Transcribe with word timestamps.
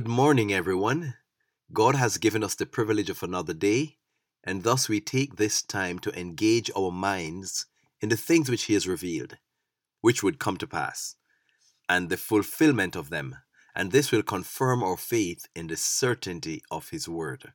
Good 0.00 0.08
morning, 0.08 0.50
everyone. 0.50 1.16
God 1.74 1.94
has 1.94 2.16
given 2.16 2.42
us 2.42 2.54
the 2.54 2.64
privilege 2.64 3.10
of 3.10 3.22
another 3.22 3.52
day, 3.52 3.98
and 4.42 4.62
thus 4.62 4.88
we 4.88 4.98
take 4.98 5.36
this 5.36 5.60
time 5.60 5.98
to 5.98 6.18
engage 6.18 6.70
our 6.74 6.90
minds 6.90 7.66
in 8.00 8.08
the 8.08 8.16
things 8.16 8.48
which 8.48 8.62
He 8.62 8.72
has 8.72 8.88
revealed, 8.88 9.36
which 10.00 10.22
would 10.22 10.38
come 10.38 10.56
to 10.56 10.66
pass, 10.66 11.16
and 11.86 12.08
the 12.08 12.16
fulfillment 12.16 12.96
of 12.96 13.10
them, 13.10 13.36
and 13.76 13.92
this 13.92 14.10
will 14.10 14.22
confirm 14.22 14.82
our 14.82 14.96
faith 14.96 15.46
in 15.54 15.66
the 15.66 15.76
certainty 15.76 16.62
of 16.70 16.88
His 16.88 17.06
Word. 17.06 17.52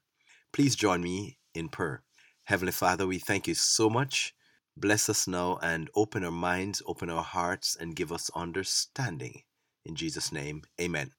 Please 0.54 0.76
join 0.76 1.02
me 1.02 1.40
in 1.56 1.68
prayer. 1.68 2.04
Heavenly 2.44 2.74
Father, 2.74 3.08
we 3.08 3.18
thank 3.18 3.48
you 3.48 3.56
so 3.56 3.90
much. 3.90 4.36
Bless 4.78 5.10
us 5.10 5.28
now 5.28 5.58
and 5.64 5.90
open 5.96 6.24
our 6.24 6.30
minds, 6.30 6.84
open 6.86 7.10
our 7.10 7.24
hearts, 7.24 7.76
and 7.76 7.96
give 7.96 8.12
us 8.12 8.30
understanding. 8.36 9.42
In 9.84 9.96
Jesus' 9.96 10.32
name, 10.32 10.62
amen. 10.80 11.10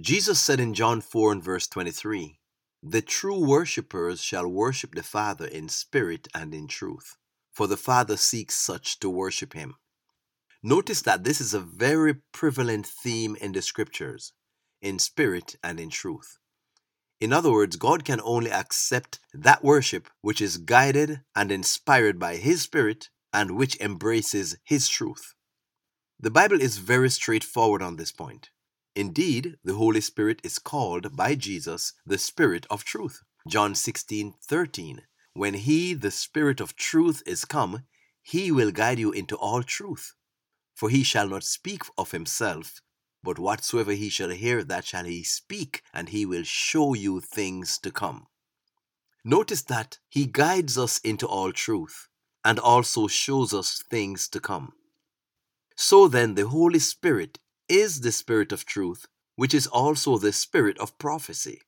Jesus 0.00 0.40
said 0.40 0.58
in 0.58 0.72
John 0.72 1.02
4 1.02 1.32
and 1.32 1.44
verse 1.44 1.68
23, 1.68 2.38
The 2.82 3.02
true 3.02 3.44
worshippers 3.44 4.22
shall 4.22 4.48
worship 4.48 4.94
the 4.94 5.02
Father 5.02 5.46
in 5.46 5.68
spirit 5.68 6.28
and 6.34 6.54
in 6.54 6.66
truth, 6.66 7.18
for 7.52 7.66
the 7.66 7.76
Father 7.76 8.16
seeks 8.16 8.54
such 8.54 8.98
to 9.00 9.10
worship 9.10 9.52
him. 9.52 9.74
Notice 10.62 11.02
that 11.02 11.24
this 11.24 11.42
is 11.42 11.52
a 11.52 11.60
very 11.60 12.14
prevalent 12.32 12.86
theme 12.86 13.36
in 13.38 13.52
the 13.52 13.60
scriptures, 13.60 14.32
in 14.80 14.98
spirit 14.98 15.56
and 15.62 15.78
in 15.78 15.90
truth. 15.90 16.38
In 17.20 17.30
other 17.32 17.52
words, 17.52 17.76
God 17.76 18.04
can 18.04 18.20
only 18.24 18.50
accept 18.50 19.18
that 19.34 19.62
worship 19.62 20.08
which 20.22 20.40
is 20.40 20.56
guided 20.56 21.20
and 21.36 21.52
inspired 21.52 22.18
by 22.18 22.36
His 22.36 22.62
Spirit 22.62 23.10
and 23.30 23.56
which 23.56 23.78
embraces 23.78 24.56
His 24.64 24.88
truth. 24.88 25.34
The 26.18 26.30
Bible 26.30 26.62
is 26.62 26.78
very 26.78 27.10
straightforward 27.10 27.82
on 27.82 27.96
this 27.96 28.10
point. 28.10 28.48
Indeed, 28.94 29.56
the 29.64 29.74
Holy 29.74 30.02
Spirit 30.02 30.40
is 30.44 30.58
called 30.58 31.16
by 31.16 31.34
Jesus 31.34 31.94
the 32.04 32.18
Spirit 32.18 32.66
of 32.68 32.84
truth. 32.84 33.22
John 33.48 33.74
16 33.74 34.34
13. 34.42 35.02
When 35.34 35.54
He, 35.54 35.94
the 35.94 36.10
Spirit 36.10 36.60
of 36.60 36.76
truth, 36.76 37.22
is 37.26 37.46
come, 37.46 37.84
He 38.22 38.52
will 38.52 38.70
guide 38.70 38.98
you 38.98 39.10
into 39.10 39.36
all 39.36 39.62
truth. 39.62 40.12
For 40.74 40.90
He 40.90 41.02
shall 41.02 41.28
not 41.28 41.42
speak 41.42 41.82
of 41.96 42.10
Himself, 42.10 42.82
but 43.22 43.38
whatsoever 43.38 43.92
He 43.92 44.10
shall 44.10 44.30
hear, 44.30 44.62
that 44.62 44.84
shall 44.84 45.04
He 45.04 45.22
speak, 45.22 45.82
and 45.94 46.10
He 46.10 46.26
will 46.26 46.44
show 46.44 46.92
you 46.92 47.20
things 47.20 47.78
to 47.78 47.90
come. 47.90 48.26
Notice 49.24 49.62
that 49.62 49.98
He 50.10 50.26
guides 50.26 50.76
us 50.76 50.98
into 50.98 51.26
all 51.26 51.52
truth 51.52 52.08
and 52.44 52.58
also 52.58 53.06
shows 53.06 53.54
us 53.54 53.82
things 53.88 54.28
to 54.28 54.40
come. 54.40 54.72
So 55.76 56.08
then, 56.08 56.34
the 56.34 56.48
Holy 56.48 56.78
Spirit 56.78 57.38
is 57.72 58.02
the 58.02 58.12
Spirit 58.12 58.52
of 58.52 58.66
truth, 58.66 59.06
which 59.34 59.54
is 59.54 59.66
also 59.66 60.18
the 60.18 60.30
Spirit 60.30 60.76
of 60.78 60.98
prophecy, 60.98 61.62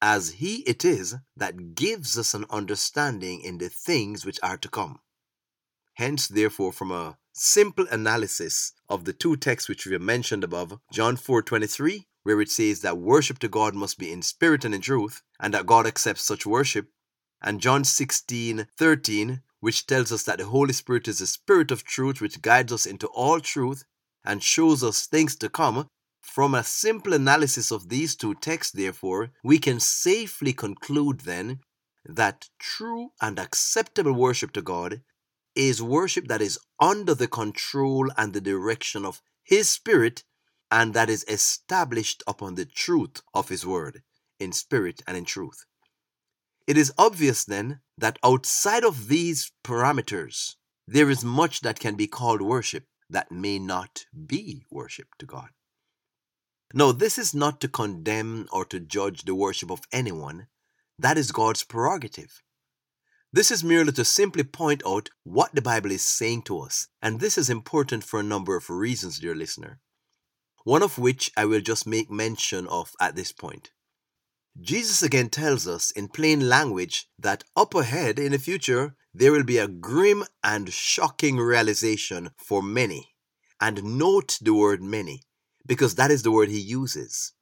as 0.00 0.30
He 0.34 0.58
it 0.68 0.84
is 0.84 1.16
that 1.36 1.74
gives 1.74 2.16
us 2.16 2.32
an 2.32 2.44
understanding 2.48 3.40
in 3.40 3.58
the 3.58 3.68
things 3.68 4.24
which 4.24 4.38
are 4.40 4.56
to 4.56 4.68
come. 4.68 5.00
Hence, 5.94 6.28
therefore, 6.28 6.72
from 6.72 6.92
a 6.92 7.18
simple 7.32 7.88
analysis 7.90 8.72
of 8.88 9.04
the 9.04 9.12
two 9.12 9.36
texts 9.36 9.68
which 9.68 9.84
we 9.84 9.94
have 9.94 10.00
mentioned 10.00 10.44
above, 10.44 10.78
John 10.92 11.16
4:23, 11.16 12.06
where 12.22 12.40
it 12.40 12.52
says 12.52 12.82
that 12.82 12.98
worship 12.98 13.40
to 13.40 13.48
God 13.48 13.74
must 13.74 13.98
be 13.98 14.12
in 14.12 14.22
spirit 14.22 14.64
and 14.64 14.72
in 14.76 14.80
truth, 14.80 15.22
and 15.40 15.52
that 15.54 15.66
God 15.66 15.88
accepts 15.88 16.22
such 16.22 16.46
worship, 16.46 16.92
and 17.42 17.60
John 17.60 17.82
16:13, 17.82 19.42
which 19.58 19.88
tells 19.88 20.12
us 20.12 20.22
that 20.22 20.38
the 20.38 20.46
Holy 20.46 20.72
Spirit 20.72 21.08
is 21.08 21.18
the 21.18 21.26
Spirit 21.26 21.72
of 21.72 21.82
truth 21.82 22.20
which 22.20 22.42
guides 22.42 22.72
us 22.72 22.86
into 22.86 23.08
all 23.08 23.40
truth 23.40 23.82
and 24.24 24.42
shows 24.42 24.82
us 24.82 25.06
things 25.06 25.36
to 25.36 25.48
come, 25.48 25.88
from 26.20 26.54
a 26.54 26.62
simple 26.62 27.14
analysis 27.14 27.70
of 27.70 27.88
these 27.88 28.14
two 28.14 28.34
texts, 28.34 28.72
therefore, 28.72 29.30
we 29.42 29.58
can 29.58 29.80
safely 29.80 30.52
conclude 30.52 31.20
then 31.20 31.60
that 32.04 32.48
true 32.58 33.10
and 33.20 33.38
acceptable 33.38 34.12
worship 34.12 34.52
to 34.52 34.62
God 34.62 35.02
is 35.54 35.82
worship 35.82 36.28
that 36.28 36.42
is 36.42 36.58
under 36.78 37.14
the 37.14 37.28
control 37.28 38.08
and 38.16 38.32
the 38.32 38.40
direction 38.40 39.04
of 39.04 39.20
His 39.42 39.68
Spirit 39.68 40.22
and 40.70 40.94
that 40.94 41.10
is 41.10 41.24
established 41.28 42.22
upon 42.26 42.54
the 42.54 42.66
truth 42.66 43.22
of 43.34 43.48
His 43.48 43.66
Word, 43.66 44.02
in 44.38 44.52
spirit 44.52 45.02
and 45.06 45.16
in 45.16 45.24
truth. 45.24 45.64
It 46.66 46.76
is 46.76 46.92
obvious 46.98 47.44
then 47.44 47.80
that 47.96 48.18
outside 48.22 48.84
of 48.84 49.08
these 49.08 49.50
parameters, 49.64 50.56
there 50.86 51.10
is 51.10 51.24
much 51.24 51.62
that 51.62 51.80
can 51.80 51.96
be 51.96 52.06
called 52.06 52.42
worship 52.42 52.84
that 53.10 53.30
may 53.30 53.58
not 53.58 54.06
be 54.26 54.64
worship 54.70 55.08
to 55.18 55.26
God. 55.26 55.48
No, 56.74 56.92
this 56.92 57.18
is 57.18 57.34
not 57.34 57.60
to 57.62 57.68
condemn 57.68 58.46
or 58.52 58.64
to 58.66 58.78
judge 58.78 59.22
the 59.22 59.34
worship 59.34 59.70
of 59.70 59.80
anyone. 59.90 60.48
That 60.98 61.16
is 61.16 61.32
God's 61.32 61.64
prerogative. 61.64 62.42
This 63.32 63.50
is 63.50 63.64
merely 63.64 63.92
to 63.92 64.04
simply 64.04 64.42
point 64.42 64.82
out 64.86 65.10
what 65.22 65.54
the 65.54 65.62
Bible 65.62 65.90
is 65.90 66.02
saying 66.02 66.42
to 66.42 66.60
us, 66.60 66.88
and 67.02 67.20
this 67.20 67.36
is 67.38 67.50
important 67.50 68.04
for 68.04 68.20
a 68.20 68.24
number 68.24 68.56
of 68.56 68.70
reasons, 68.70 69.18
dear 69.18 69.34
listener. 69.34 69.80
One 70.64 70.82
of 70.82 70.98
which 70.98 71.30
I 71.36 71.44
will 71.44 71.60
just 71.60 71.86
make 71.86 72.10
mention 72.10 72.66
of 72.66 72.92
at 73.00 73.16
this 73.16 73.32
point. 73.32 73.70
Jesus 74.60 75.02
again 75.02 75.28
tells 75.28 75.68
us 75.68 75.90
in 75.90 76.08
plain 76.08 76.48
language 76.48 77.08
that 77.18 77.44
up 77.54 77.74
ahead 77.74 78.18
in 78.18 78.32
the 78.32 78.38
future 78.38 78.96
there 79.18 79.32
will 79.32 79.42
be 79.42 79.58
a 79.58 79.66
grim 79.66 80.24
and 80.44 80.72
shocking 80.72 81.38
realization 81.38 82.30
for 82.36 82.62
many. 82.62 83.14
And 83.60 83.98
note 83.98 84.38
the 84.40 84.54
word 84.54 84.80
many, 84.80 85.22
because 85.66 85.96
that 85.96 86.12
is 86.12 86.22
the 86.22 86.30
word 86.30 86.48
he 86.50 86.60
uses. 86.60 87.32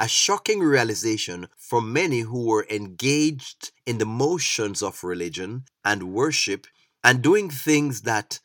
A 0.00 0.08
shocking 0.08 0.58
realization 0.58 1.46
for 1.56 1.80
many 1.80 2.20
who 2.20 2.46
were 2.46 2.66
engaged 2.68 3.70
in 3.86 3.98
the 3.98 4.04
motions 4.04 4.82
of 4.82 5.04
religion 5.04 5.66
and 5.84 6.12
worship 6.12 6.66
and 7.04 7.22
doing 7.22 7.50
things 7.50 8.02
that, 8.02 8.40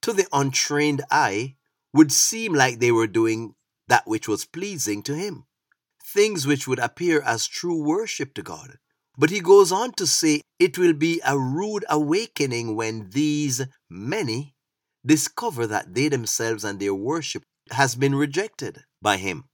to 0.00 0.14
the 0.14 0.26
untrained 0.32 1.02
eye, 1.10 1.56
would 1.92 2.10
seem 2.10 2.54
like 2.54 2.78
they 2.78 2.92
were 2.92 3.06
doing 3.06 3.54
that 3.88 4.06
which 4.06 4.26
was 4.26 4.46
pleasing 4.46 5.02
to 5.02 5.14
him. 5.14 5.44
Things 6.02 6.46
which 6.46 6.66
would 6.66 6.78
appear 6.78 7.20
as 7.20 7.46
true 7.46 7.84
worship 7.84 8.32
to 8.34 8.42
God. 8.42 8.78
But 9.18 9.30
he 9.30 9.40
goes 9.40 9.72
on 9.72 9.92
to 9.92 10.06
say 10.06 10.42
it 10.58 10.76
will 10.78 10.92
be 10.92 11.20
a 11.24 11.38
rude 11.38 11.84
awakening 11.88 12.76
when 12.76 13.10
these 13.10 13.62
many 13.88 14.54
discover 15.04 15.66
that 15.66 15.94
they 15.94 16.08
themselves 16.08 16.64
and 16.64 16.78
their 16.78 16.94
worship 16.94 17.42
has 17.70 17.94
been 17.94 18.14
rejected 18.14 18.84
by 19.00 19.16
him. 19.16 19.44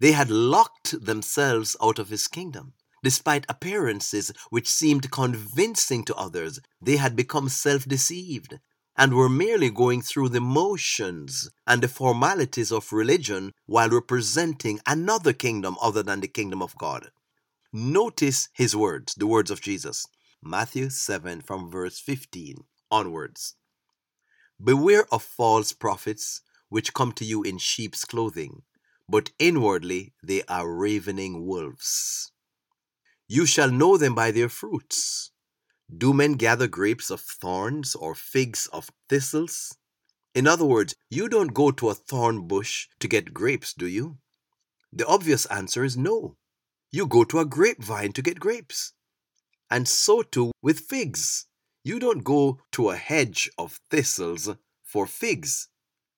They 0.00 0.12
had 0.12 0.30
locked 0.30 1.04
themselves 1.04 1.76
out 1.82 1.98
of 1.98 2.10
his 2.10 2.28
kingdom. 2.28 2.74
Despite 3.02 3.44
appearances 3.48 4.32
which 4.50 4.68
seemed 4.68 5.10
convincing 5.10 6.04
to 6.04 6.14
others, 6.14 6.58
they 6.80 6.96
had 6.96 7.14
become 7.14 7.48
self 7.48 7.84
deceived 7.84 8.58
and 8.96 9.14
were 9.14 9.28
merely 9.28 9.70
going 9.70 10.02
through 10.02 10.30
the 10.30 10.40
motions 10.40 11.50
and 11.66 11.82
the 11.82 11.88
formalities 11.88 12.72
of 12.72 12.92
religion 12.92 13.52
while 13.66 13.90
representing 13.90 14.80
another 14.86 15.32
kingdom 15.32 15.76
other 15.80 16.02
than 16.02 16.20
the 16.20 16.28
kingdom 16.28 16.62
of 16.62 16.76
God. 16.78 17.10
Notice 17.76 18.50
his 18.52 18.76
words, 18.76 19.16
the 19.16 19.26
words 19.26 19.50
of 19.50 19.60
Jesus. 19.60 20.06
Matthew 20.40 20.90
7 20.90 21.40
from 21.40 21.72
verse 21.72 21.98
15 21.98 22.58
onwards. 22.88 23.56
Beware 24.62 25.06
of 25.10 25.24
false 25.24 25.72
prophets 25.72 26.40
which 26.68 26.94
come 26.94 27.10
to 27.14 27.24
you 27.24 27.42
in 27.42 27.58
sheep's 27.58 28.04
clothing, 28.04 28.62
but 29.08 29.32
inwardly 29.40 30.12
they 30.22 30.44
are 30.44 30.72
ravening 30.72 31.46
wolves. 31.46 32.30
You 33.26 33.44
shall 33.44 33.72
know 33.72 33.96
them 33.96 34.14
by 34.14 34.30
their 34.30 34.48
fruits. 34.48 35.32
Do 35.92 36.12
men 36.12 36.34
gather 36.34 36.68
grapes 36.68 37.10
of 37.10 37.22
thorns 37.22 37.96
or 37.96 38.14
figs 38.14 38.68
of 38.72 38.88
thistles? 39.08 39.76
In 40.32 40.46
other 40.46 40.64
words, 40.64 40.94
you 41.10 41.28
don't 41.28 41.52
go 41.52 41.72
to 41.72 41.90
a 41.90 41.94
thorn 41.94 42.46
bush 42.46 42.86
to 43.00 43.08
get 43.08 43.34
grapes, 43.34 43.74
do 43.74 43.88
you? 43.88 44.18
The 44.92 45.08
obvious 45.08 45.44
answer 45.46 45.82
is 45.82 45.96
no. 45.96 46.36
You 46.94 47.08
go 47.08 47.24
to 47.24 47.40
a 47.40 47.44
grapevine 47.44 48.12
to 48.12 48.22
get 48.22 48.38
grapes. 48.38 48.92
And 49.68 49.88
so 49.88 50.22
too 50.22 50.52
with 50.62 50.78
figs. 50.78 51.46
You 51.82 51.98
don't 51.98 52.22
go 52.22 52.60
to 52.70 52.90
a 52.90 52.96
hedge 52.96 53.50
of 53.58 53.80
thistles 53.90 54.48
for 54.84 55.04
figs. 55.04 55.70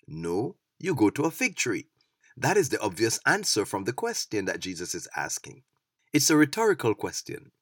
No, 0.06 0.56
you 0.78 0.94
go 0.94 1.08
to 1.08 1.24
a 1.24 1.30
fig 1.30 1.56
tree. 1.56 1.86
That 2.36 2.58
is 2.58 2.68
the 2.68 2.78
obvious 2.82 3.18
answer 3.24 3.64
from 3.64 3.84
the 3.84 3.94
question 3.94 4.44
that 4.44 4.60
Jesus 4.60 4.94
is 4.94 5.08
asking. 5.16 5.62
It's 6.12 6.28
a 6.28 6.36
rhetorical 6.36 6.94
question. 6.94 7.52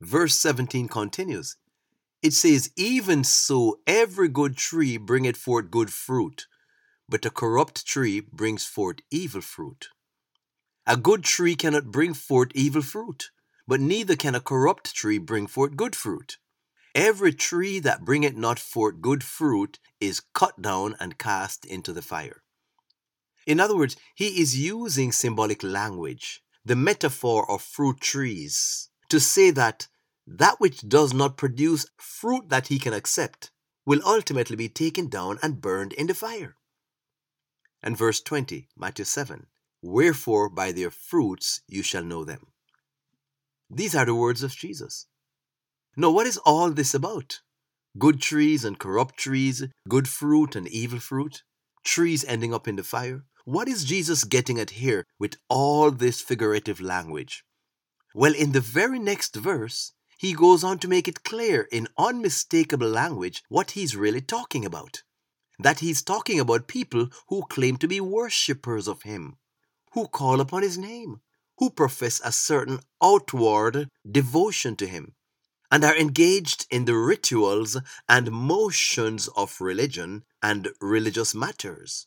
Verse 0.00 0.36
17 0.36 0.86
continues. 0.86 1.56
It 2.22 2.32
says, 2.32 2.70
Even 2.76 3.24
so, 3.24 3.80
every 3.88 4.28
good 4.28 4.56
tree 4.56 4.98
bringeth 4.98 5.36
forth 5.36 5.68
good 5.68 5.92
fruit, 5.92 6.46
but 7.08 7.26
a 7.26 7.30
corrupt 7.30 7.84
tree 7.84 8.20
brings 8.20 8.66
forth 8.66 8.98
evil 9.10 9.40
fruit. 9.40 9.88
A 10.86 10.96
good 10.96 11.24
tree 11.24 11.54
cannot 11.54 11.90
bring 11.90 12.14
forth 12.14 12.52
evil 12.54 12.82
fruit, 12.82 13.30
but 13.66 13.80
neither 13.80 14.16
can 14.16 14.34
a 14.34 14.40
corrupt 14.40 14.94
tree 14.94 15.18
bring 15.18 15.46
forth 15.46 15.76
good 15.76 15.94
fruit. 15.94 16.38
Every 16.94 17.32
tree 17.32 17.78
that 17.80 18.04
bringeth 18.04 18.34
not 18.34 18.58
forth 18.58 19.00
good 19.00 19.22
fruit 19.22 19.78
is 20.00 20.22
cut 20.34 20.60
down 20.60 20.96
and 20.98 21.18
cast 21.18 21.64
into 21.64 21.92
the 21.92 22.02
fire. 22.02 22.42
In 23.46 23.60
other 23.60 23.76
words, 23.76 23.96
he 24.14 24.40
is 24.40 24.58
using 24.58 25.12
symbolic 25.12 25.62
language, 25.62 26.42
the 26.64 26.76
metaphor 26.76 27.48
of 27.50 27.62
fruit 27.62 28.00
trees, 28.00 28.88
to 29.08 29.20
say 29.20 29.50
that 29.50 29.88
that 30.26 30.60
which 30.60 30.88
does 30.88 31.12
not 31.12 31.36
produce 31.36 31.86
fruit 31.96 32.48
that 32.48 32.68
he 32.68 32.78
can 32.78 32.92
accept 32.92 33.50
will 33.84 34.00
ultimately 34.04 34.56
be 34.56 34.68
taken 34.68 35.08
down 35.08 35.38
and 35.42 35.60
burned 35.60 35.92
in 35.92 36.06
the 36.06 36.14
fire. 36.14 36.56
And 37.82 37.96
verse 37.96 38.20
20, 38.20 38.68
Matthew 38.76 39.04
7 39.04 39.46
Wherefore 39.82 40.50
by 40.50 40.72
their 40.72 40.90
fruits 40.90 41.62
you 41.66 41.82
shall 41.82 42.04
know 42.04 42.24
them. 42.24 42.48
These 43.70 43.94
are 43.94 44.04
the 44.04 44.14
words 44.14 44.42
of 44.42 44.52
Jesus. 44.52 45.06
Now, 45.96 46.10
what 46.10 46.26
is 46.26 46.38
all 46.38 46.70
this 46.70 46.94
about? 46.94 47.40
Good 47.98 48.20
trees 48.20 48.64
and 48.64 48.78
corrupt 48.78 49.16
trees, 49.16 49.64
good 49.88 50.08
fruit 50.08 50.54
and 50.54 50.68
evil 50.68 51.00
fruit, 51.00 51.42
trees 51.84 52.24
ending 52.24 52.54
up 52.54 52.68
in 52.68 52.76
the 52.76 52.82
fire. 52.82 53.24
What 53.44 53.68
is 53.68 53.84
Jesus 53.84 54.24
getting 54.24 54.60
at 54.60 54.70
here 54.70 55.06
with 55.18 55.36
all 55.48 55.90
this 55.90 56.20
figurative 56.20 56.80
language? 56.80 57.44
Well, 58.14 58.34
in 58.34 58.52
the 58.52 58.60
very 58.60 58.98
next 58.98 59.34
verse, 59.34 59.92
he 60.18 60.34
goes 60.34 60.62
on 60.62 60.78
to 60.80 60.88
make 60.88 61.08
it 61.08 61.24
clear 61.24 61.66
in 61.72 61.88
unmistakable 61.96 62.88
language 62.88 63.42
what 63.48 63.72
he's 63.72 63.96
really 63.96 64.20
talking 64.20 64.64
about. 64.64 65.02
That 65.58 65.80
he's 65.80 66.02
talking 66.02 66.38
about 66.38 66.68
people 66.68 67.08
who 67.28 67.42
claim 67.48 67.76
to 67.78 67.88
be 67.88 68.00
worshippers 68.00 68.86
of 68.86 69.02
him, 69.02 69.36
who 69.92 70.06
call 70.06 70.40
upon 70.40 70.62
his 70.62 70.78
name, 70.78 71.20
who 71.58 71.70
profess 71.70 72.20
a 72.24 72.32
certain 72.32 72.80
outward 73.02 73.88
devotion 74.10 74.76
to 74.76 74.86
him, 74.86 75.14
and 75.70 75.84
are 75.84 75.96
engaged 75.96 76.66
in 76.70 76.84
the 76.84 76.96
rituals 76.96 77.76
and 78.08 78.30
motions 78.30 79.28
of 79.36 79.60
religion 79.60 80.24
and 80.42 80.68
religious 80.80 81.34
matters. 81.34 82.06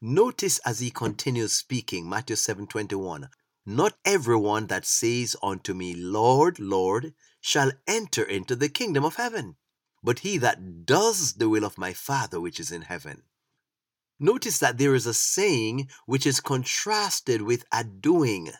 Notice 0.00 0.58
as 0.60 0.78
he 0.78 0.90
continues 0.90 1.52
speaking, 1.52 2.08
Matthew 2.08 2.36
7:21, 2.36 3.28
not 3.66 3.98
everyone 4.04 4.68
that 4.68 4.86
says 4.86 5.34
unto 5.42 5.74
me, 5.74 5.94
Lord, 5.94 6.58
Lord, 6.58 7.14
shall 7.40 7.72
enter 7.86 8.22
into 8.22 8.54
the 8.54 8.68
kingdom 8.68 9.04
of 9.04 9.16
heaven, 9.16 9.56
but 10.02 10.20
he 10.20 10.38
that 10.38 10.86
does 10.86 11.34
the 11.34 11.48
will 11.48 11.64
of 11.64 11.78
my 11.78 11.92
Father 11.92 12.40
which 12.40 12.60
is 12.60 12.70
in 12.70 12.82
heaven. 12.82 13.24
Notice 14.20 14.58
that 14.58 14.78
there 14.78 14.94
is 14.94 15.06
a 15.06 15.14
saying 15.14 15.88
which 16.06 16.26
is 16.26 16.40
contrasted 16.40 17.42
with 17.42 17.64
a 17.72 17.84
doing. 17.84 18.50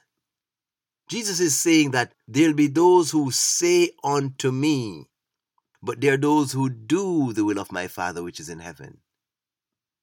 Jesus 1.08 1.40
is 1.40 1.58
saying 1.58 1.90
that 1.92 2.12
there'll 2.28 2.54
be 2.54 2.68
those 2.68 3.10
who 3.10 3.30
say 3.30 3.90
unto 4.04 4.52
me, 4.52 5.08
but 5.82 6.00
there 6.00 6.14
are 6.14 6.18
those 6.18 6.52
who 6.52 6.68
do 6.68 7.32
the 7.32 7.44
will 7.44 7.58
of 7.58 7.72
my 7.72 7.88
Father 7.88 8.22
which 8.22 8.38
is 8.38 8.48
in 8.48 8.60
heaven. 8.60 8.98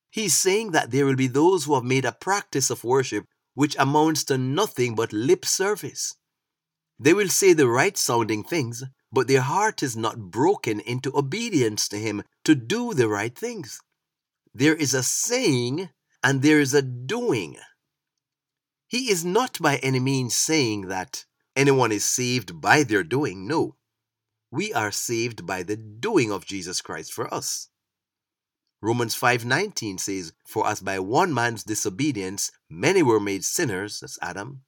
He's 0.10 0.34
saying 0.34 0.72
that 0.72 0.92
there 0.92 1.06
will 1.06 1.16
be 1.16 1.28
those 1.28 1.66
who 1.66 1.75
have 1.75 1.84
made 1.84 2.06
a 2.06 2.12
practice 2.12 2.69
of 2.69 2.84
worship 2.84 3.25
which 3.54 3.75
amounts 3.78 4.24
to 4.25 4.38
nothing 4.38 4.96
but 4.96 5.13
lip 5.13 5.46
service. 5.46 6.16
They 7.00 7.13
will 7.13 7.30
say 7.30 7.54
the 7.54 7.68
right 7.68 7.98
sounding 7.98 8.44
things, 8.44 8.84
but 9.12 9.28
their 9.28 9.42
heart 9.42 9.84
is 9.84 9.96
not 9.96 10.31
broken 10.31 10.80
into 10.80 11.16
obedience 11.18 11.88
to 11.90 11.98
Him 11.98 12.24
to 12.46 12.56
do 12.56 12.94
the 12.94 13.08
right 13.08 13.38
things. 13.38 13.81
There 14.57 14.74
is 14.74 14.94
a 14.94 15.04
saying 15.04 15.90
and 16.24 16.42
there 16.42 16.62
is 16.62 16.74
a 16.74 16.81
doing. 16.81 17.57
He 18.88 19.12
is 19.12 19.25
not 19.25 19.60
by 19.60 19.80
any 19.80 20.00
means 20.00 20.34
saying 20.34 20.88
that 20.88 21.25
anyone 21.57 21.92
is 21.92 22.06
saved 22.06 22.62
by 22.62 22.84
their 22.84 23.04
doing. 23.04 23.48
No. 23.48 23.75
We 24.52 24.74
are 24.74 24.94
saved 24.94 25.46
by 25.46 25.63
the 25.63 25.75
doing 25.75 26.31
of 26.31 26.46
Jesus 26.46 26.81
Christ 26.81 27.12
for 27.12 27.31
us. 27.34 27.68
Romans 28.81 29.13
5:19 29.13 29.98
says, 29.98 30.31
"For 30.48 30.66
as 30.66 30.80
by 30.80 31.00
one 31.00 31.34
man's 31.34 31.66
disobedience 31.66 32.50
many 32.69 33.04
were 33.04 33.19
made 33.19 33.44
sinners, 33.44 34.00
that's 34.00 34.18
Adam, 34.22 34.63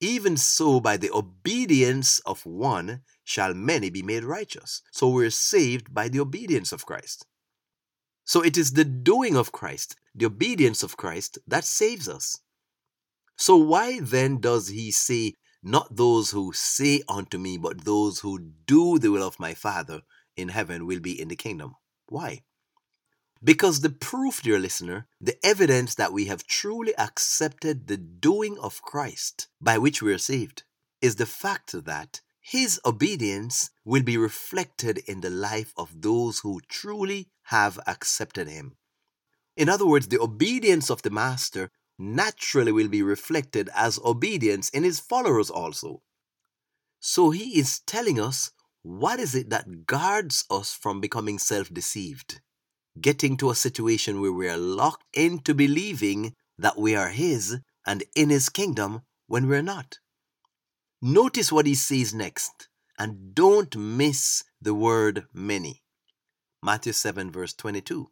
even 0.00 0.38
so 0.38 0.80
by 0.80 0.96
the 0.96 1.12
obedience 1.12 2.20
of 2.20 2.46
one 2.46 3.02
shall 3.22 3.52
many 3.52 3.90
be 3.90 4.02
made 4.02 4.24
righteous." 4.24 4.80
So 4.92 5.10
we're 5.10 5.30
saved 5.30 5.92
by 5.92 6.08
the 6.08 6.20
obedience 6.20 6.72
of 6.72 6.86
Christ. 6.86 7.26
So 8.30 8.42
it 8.42 8.56
is 8.56 8.74
the 8.74 8.84
doing 8.84 9.36
of 9.36 9.50
Christ, 9.50 9.96
the 10.14 10.26
obedience 10.26 10.84
of 10.84 10.96
Christ 10.96 11.40
that 11.48 11.64
saves 11.64 12.08
us. 12.08 12.38
So 13.36 13.56
why 13.56 13.98
then 13.98 14.38
does 14.38 14.68
he 14.68 14.92
say, 14.92 15.34
Not 15.64 15.96
those 15.96 16.30
who 16.30 16.52
say 16.52 17.02
unto 17.08 17.38
me, 17.38 17.58
but 17.58 17.84
those 17.84 18.20
who 18.20 18.52
do 18.66 19.00
the 19.00 19.10
will 19.10 19.26
of 19.26 19.40
my 19.40 19.54
Father 19.54 20.02
in 20.36 20.50
heaven 20.50 20.86
will 20.86 21.00
be 21.00 21.20
in 21.20 21.26
the 21.26 21.34
kingdom? 21.34 21.74
Why? 22.06 22.42
Because 23.42 23.80
the 23.80 23.90
proof, 23.90 24.42
dear 24.42 24.60
listener, 24.60 25.08
the 25.20 25.44
evidence 25.44 25.96
that 25.96 26.12
we 26.12 26.26
have 26.26 26.46
truly 26.46 26.96
accepted 26.96 27.88
the 27.88 27.96
doing 27.96 28.56
of 28.60 28.80
Christ 28.80 29.48
by 29.60 29.76
which 29.76 30.02
we 30.02 30.12
are 30.12 30.18
saved, 30.18 30.62
is 31.02 31.16
the 31.16 31.26
fact 31.26 31.72
that 31.84 32.20
his 32.40 32.80
obedience 32.84 33.70
will 33.84 34.04
be 34.04 34.16
reflected 34.16 34.98
in 35.08 35.20
the 35.20 35.30
life 35.30 35.72
of 35.76 36.00
those 36.00 36.38
who 36.38 36.60
truly 36.68 37.28
have 37.50 37.78
accepted 37.86 38.48
him. 38.48 38.76
In 39.56 39.68
other 39.68 39.86
words, 39.86 40.08
the 40.08 40.20
obedience 40.20 40.90
of 40.90 41.02
the 41.02 41.10
Master 41.10 41.70
naturally 41.98 42.72
will 42.72 42.88
be 42.88 43.02
reflected 43.02 43.68
as 43.74 43.98
obedience 44.04 44.70
in 44.70 44.82
his 44.82 44.98
followers 44.98 45.50
also. 45.50 46.02
So 46.98 47.30
he 47.30 47.58
is 47.58 47.80
telling 47.80 48.18
us 48.20 48.50
what 48.82 49.20
is 49.20 49.34
it 49.34 49.50
that 49.50 49.86
guards 49.86 50.44
us 50.50 50.72
from 50.72 51.00
becoming 51.00 51.38
self 51.38 51.72
deceived 51.72 52.40
getting 53.00 53.36
to 53.36 53.50
a 53.50 53.54
situation 53.54 54.20
where 54.20 54.32
we 54.32 54.48
are 54.48 54.56
locked 54.56 55.04
into 55.14 55.54
believing 55.54 56.34
that 56.58 56.78
we 56.78 56.94
are 56.94 57.08
His 57.08 57.58
and 57.86 58.04
in 58.14 58.30
His 58.30 58.48
kingdom 58.48 59.02
when 59.26 59.48
we're 59.48 59.62
not. 59.62 59.98
Notice 61.00 61.52
what 61.52 61.66
He 61.66 61.74
says 61.74 62.12
next, 62.12 62.68
and 62.98 63.34
don't 63.34 63.76
miss 63.76 64.44
the 64.60 64.74
word 64.74 65.24
many. 65.32 65.82
Matthew 66.62 66.92
7, 66.92 67.30
verse 67.30 67.54
22. 67.54 68.10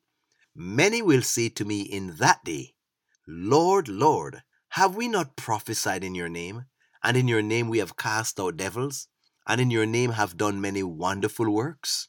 Many 0.54 1.02
will 1.02 1.22
say 1.22 1.48
to 1.50 1.64
me 1.64 1.82
in 1.82 2.16
that 2.16 2.44
day, 2.44 2.74
Lord, 3.26 3.88
Lord, 3.88 4.42
have 4.70 4.96
we 4.96 5.06
not 5.06 5.36
prophesied 5.36 6.02
in 6.02 6.14
your 6.14 6.30
name? 6.30 6.64
And 7.02 7.16
in 7.16 7.28
your 7.28 7.42
name 7.42 7.68
we 7.68 7.78
have 7.78 7.96
cast 7.96 8.40
out 8.40 8.56
devils? 8.56 9.08
And 9.46 9.60
in 9.60 9.70
your 9.70 9.86
name 9.86 10.12
have 10.12 10.36
done 10.36 10.60
many 10.60 10.82
wonderful 10.82 11.50
works? 11.50 12.08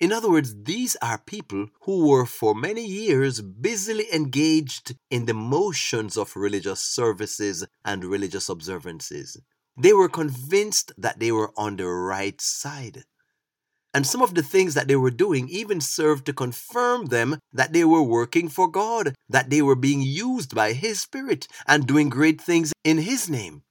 In 0.00 0.12
other 0.12 0.30
words, 0.30 0.54
these 0.64 0.96
are 1.02 1.18
people 1.18 1.68
who 1.82 2.08
were 2.08 2.26
for 2.26 2.54
many 2.54 2.84
years 2.84 3.40
busily 3.40 4.12
engaged 4.12 4.96
in 5.10 5.26
the 5.26 5.34
motions 5.34 6.16
of 6.16 6.36
religious 6.36 6.80
services 6.80 7.66
and 7.84 8.04
religious 8.04 8.48
observances. 8.48 9.36
They 9.76 9.92
were 9.92 10.08
convinced 10.08 10.92
that 10.98 11.18
they 11.18 11.32
were 11.32 11.52
on 11.56 11.76
the 11.76 11.88
right 11.88 12.40
side. 12.40 13.04
And 13.94 14.06
some 14.06 14.20
of 14.20 14.34
the 14.34 14.42
things 14.42 14.74
that 14.74 14.88
they 14.88 14.96
were 14.96 15.12
doing 15.12 15.48
even 15.48 15.80
served 15.80 16.26
to 16.26 16.32
confirm 16.32 17.06
them 17.06 17.38
that 17.52 17.72
they 17.72 17.84
were 17.84 18.02
working 18.02 18.48
for 18.48 18.68
God, 18.68 19.14
that 19.28 19.50
they 19.50 19.62
were 19.62 19.76
being 19.76 20.02
used 20.02 20.54
by 20.54 20.72
His 20.72 21.00
Spirit 21.00 21.46
and 21.66 21.86
doing 21.86 22.08
great 22.08 22.40
things 22.40 22.72
in 22.82 22.98
His 22.98 23.30
name. 23.30 23.62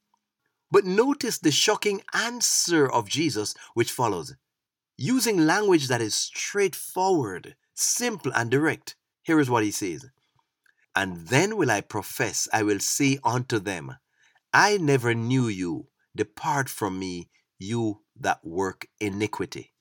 But 0.71 0.85
notice 0.85 1.37
the 1.37 1.51
shocking 1.51 2.01
answer 2.13 2.89
of 2.89 3.09
Jesus, 3.09 3.53
which 3.73 3.91
follows 3.91 4.33
using 4.97 5.45
language 5.45 5.87
that 5.87 6.01
is 6.01 6.15
straightforward, 6.15 7.55
simple, 7.73 8.31
and 8.33 8.49
direct. 8.49 8.95
Here 9.23 9.39
is 9.39 9.49
what 9.49 9.63
he 9.63 9.71
says 9.71 10.05
And 10.95 11.27
then 11.27 11.57
will 11.57 11.71
I 11.71 11.81
profess, 11.81 12.47
I 12.53 12.63
will 12.63 12.79
say 12.79 13.19
unto 13.23 13.59
them, 13.59 13.97
I 14.53 14.77
never 14.77 15.13
knew 15.13 15.47
you. 15.47 15.87
Depart 16.15 16.69
from 16.69 16.99
me, 16.99 17.29
you 17.57 18.01
that 18.19 18.45
work 18.45 18.87
iniquity. 18.99 19.72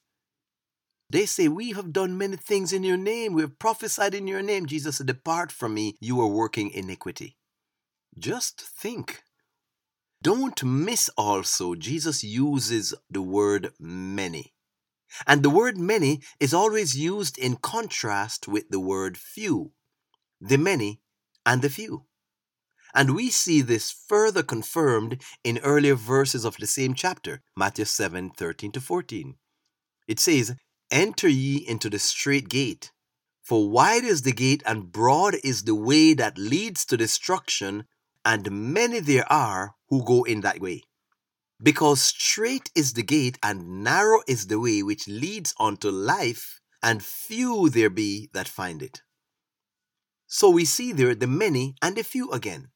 They 1.13 1.27
say, 1.27 1.47
We 1.47 1.73
have 1.73 1.93
done 1.93 2.17
many 2.17 2.37
things 2.39 2.73
in 2.73 2.85
your 2.85 2.97
name. 2.97 3.35
We 3.35 3.43
have 3.43 3.59
prophesied 3.59 4.15
in 4.15 4.27
your 4.27 4.41
name. 4.41 4.65
Jesus 4.65 4.97
said, 4.97 5.09
Depart 5.09 5.53
from 5.53 5.75
me, 5.75 5.95
you 6.01 6.19
are 6.23 6.27
working 6.27 6.71
iniquity. 6.71 7.37
Just 8.19 8.63
think. 8.63 9.23
Don't 10.23 10.65
miss 10.65 11.11
also, 11.19 11.75
Jesus 11.75 12.25
uses 12.25 12.95
the 13.11 13.21
word 13.21 13.73
many. 13.79 14.55
And 15.27 15.43
the 15.43 15.51
word 15.51 15.77
many 15.77 16.23
is 16.41 16.55
always 16.55 16.97
used 16.97 17.37
in 17.37 17.57
contrast 17.57 18.49
with 18.49 18.71
the 18.71 18.81
word 18.81 19.19
few, 19.19 19.73
the 20.41 20.57
many 20.57 21.03
and 21.45 21.61
the 21.61 21.69
few. 21.69 22.07
And 22.95 23.15
we 23.15 23.29
see 23.29 23.61
this 23.61 23.91
further 23.91 24.43
confirmed 24.43 25.23
in 25.45 25.59
earlier 25.59 25.95
verses 25.95 26.47
of 26.47 26.57
the 26.57 26.67
same 26.67 26.95
chapter, 26.95 27.43
Matthew 27.55 27.85
7 27.85 28.31
13 28.31 28.73
to 28.73 28.81
14. 28.81 29.35
It 30.09 30.19
says, 30.19 30.55
Enter 30.93 31.27
ye 31.27 31.57
into 31.57 31.89
the 31.89 31.99
straight 31.99 32.51
gate, 32.51 32.93
for 33.43 33.69
wide 33.69 34.05
is 34.05 34.23
the 34.23 34.33
gate 34.33 34.63
and 34.67 34.93
broad 34.93 35.37
is 35.43 35.65
the 35.65 35.75
way 35.75 36.13
that 36.13 36.37
leads 36.37 36.85
to 36.85 36.99
destruction, 36.99 37.87
and 38.27 38.73
many 38.75 39.01
there 39.01 39.31
are 39.33 39.75
who 39.89 40.05
go 40.05 40.23
in 40.25 40.43
that 40.43 40.61
way. 40.61 40.83
Because 41.63 42.03
straight 42.03 42.71
is 42.75 42.93
the 42.93 43.03
gate 43.03 43.39
and 43.43 43.83
narrow 43.83 44.21
is 44.29 44.49
the 44.49 44.61
way 44.61 44.83
which 44.83 45.09
leads 45.09 45.55
unto 45.59 45.89
life, 45.91 46.61
and 46.83 47.03
few 47.03 47.71
there 47.71 47.89
be 47.89 48.29
that 48.35 48.47
find 48.47 48.83
it. 48.83 49.01
So 50.27 50.51
we 50.51 50.67
see 50.67 50.93
there 50.93 51.15
the 51.15 51.27
many 51.27 51.75
and 51.81 51.97
the 51.97 52.03
few 52.03 52.31
again. 52.33 52.69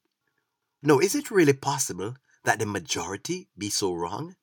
Now, 0.81 0.97
is 0.97 1.13
it 1.13 1.29
really 1.29 1.53
possible 1.53 2.15
that 2.45 2.57
the 2.57 2.65
majority 2.65 3.49
be 3.57 3.69
so 3.69 3.93
wrong? 3.93 4.35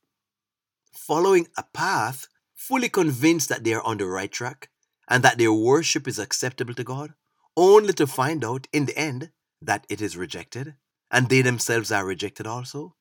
Following 0.92 1.48
a 1.56 1.64
path, 1.72 2.28
fully 2.54 2.88
convinced 2.88 3.48
that 3.48 3.64
they 3.64 3.74
are 3.74 3.82
on 3.82 3.98
the 3.98 4.06
right 4.06 4.30
track 4.30 4.70
and 5.08 5.22
that 5.22 5.38
their 5.38 5.52
worship 5.52 6.08
is 6.08 6.18
acceptable 6.18 6.74
to 6.74 6.84
God, 6.84 7.14
only 7.56 7.92
to 7.94 8.06
find 8.06 8.44
out 8.44 8.66
in 8.72 8.86
the 8.86 8.96
end 8.98 9.30
that 9.60 9.86
it 9.88 10.00
is 10.00 10.16
rejected 10.16 10.74
and 11.10 11.28
they 11.28 11.42
themselves 11.42 11.92
are 11.92 12.04
rejected 12.04 12.46
also? 12.46 12.94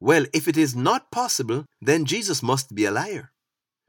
Well, 0.00 0.26
if 0.32 0.48
it 0.48 0.56
is 0.56 0.74
not 0.74 1.12
possible, 1.12 1.64
then 1.80 2.04
Jesus 2.04 2.42
must 2.42 2.74
be 2.74 2.84
a 2.84 2.90
liar 2.90 3.32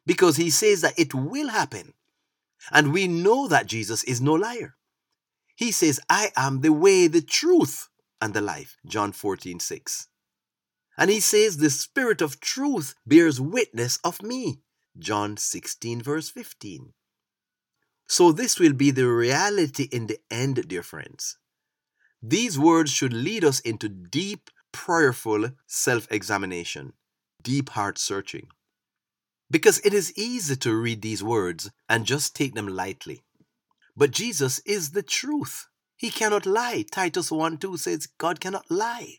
because 0.06 0.38
he 0.38 0.50
says 0.50 0.82
that 0.82 0.98
it 0.98 1.14
will 1.14 1.50
happen. 1.50 1.94
And 2.72 2.94
we 2.94 3.08
know 3.08 3.48
that 3.48 3.66
Jesus 3.66 4.04
is 4.04 4.22
no 4.22 4.34
liar. 4.34 4.76
He 5.56 5.72
says, 5.72 6.00
I 6.10 6.30
am 6.38 6.62
the 6.62 6.72
way, 6.72 7.08
the 7.08 7.22
truth, 7.22 7.90
and 8.22 8.34
the 8.34 8.42
life. 8.42 8.78
John 8.86 9.12
14, 9.12 9.60
6. 9.60 10.08
And 10.98 11.10
he 11.10 11.20
says, 11.20 11.58
The 11.58 11.70
Spirit 11.70 12.22
of 12.22 12.40
truth 12.40 12.96
bears 13.06 13.42
witness 13.42 13.98
of 14.04 14.22
me. 14.22 14.62
John 14.98 15.38
16, 15.38 16.02
verse 16.02 16.30
15. 16.30 16.94
So, 18.08 18.32
this 18.32 18.60
will 18.60 18.74
be 18.74 18.92
the 18.92 19.08
reality 19.08 19.88
in 19.92 20.08
the 20.08 20.20
end, 20.30 20.68
dear 20.68 20.84
friends. 20.84 21.38
These 22.22 22.60
words 22.60 22.92
should 22.92 23.14
lead 23.14 23.44
us 23.44 23.60
into 23.62 23.90
deep, 23.90 24.50
prayerful 24.72 25.50
self 25.66 26.08
examination, 26.12 26.94
deep 27.42 27.70
heart 27.70 27.98
searching. 27.98 28.48
Because 29.50 29.80
it 29.84 29.94
is 29.94 30.18
easy 30.18 30.56
to 30.58 30.76
read 30.76 31.02
these 31.02 31.24
words 31.24 31.72
and 31.90 32.06
just 32.06 32.36
take 32.36 32.56
them 32.56 32.68
lightly. 32.68 33.24
But 33.96 34.12
Jesus 34.12 34.60
is 34.60 34.92
the 34.92 35.04
truth. 35.04 35.68
He 35.96 36.10
cannot 36.10 36.46
lie. 36.46 36.86
Titus 36.92 37.32
1 37.32 37.58
2 37.58 37.78
says 37.78 38.08
God 38.18 38.40
cannot 38.40 38.70
lie. 38.70 39.18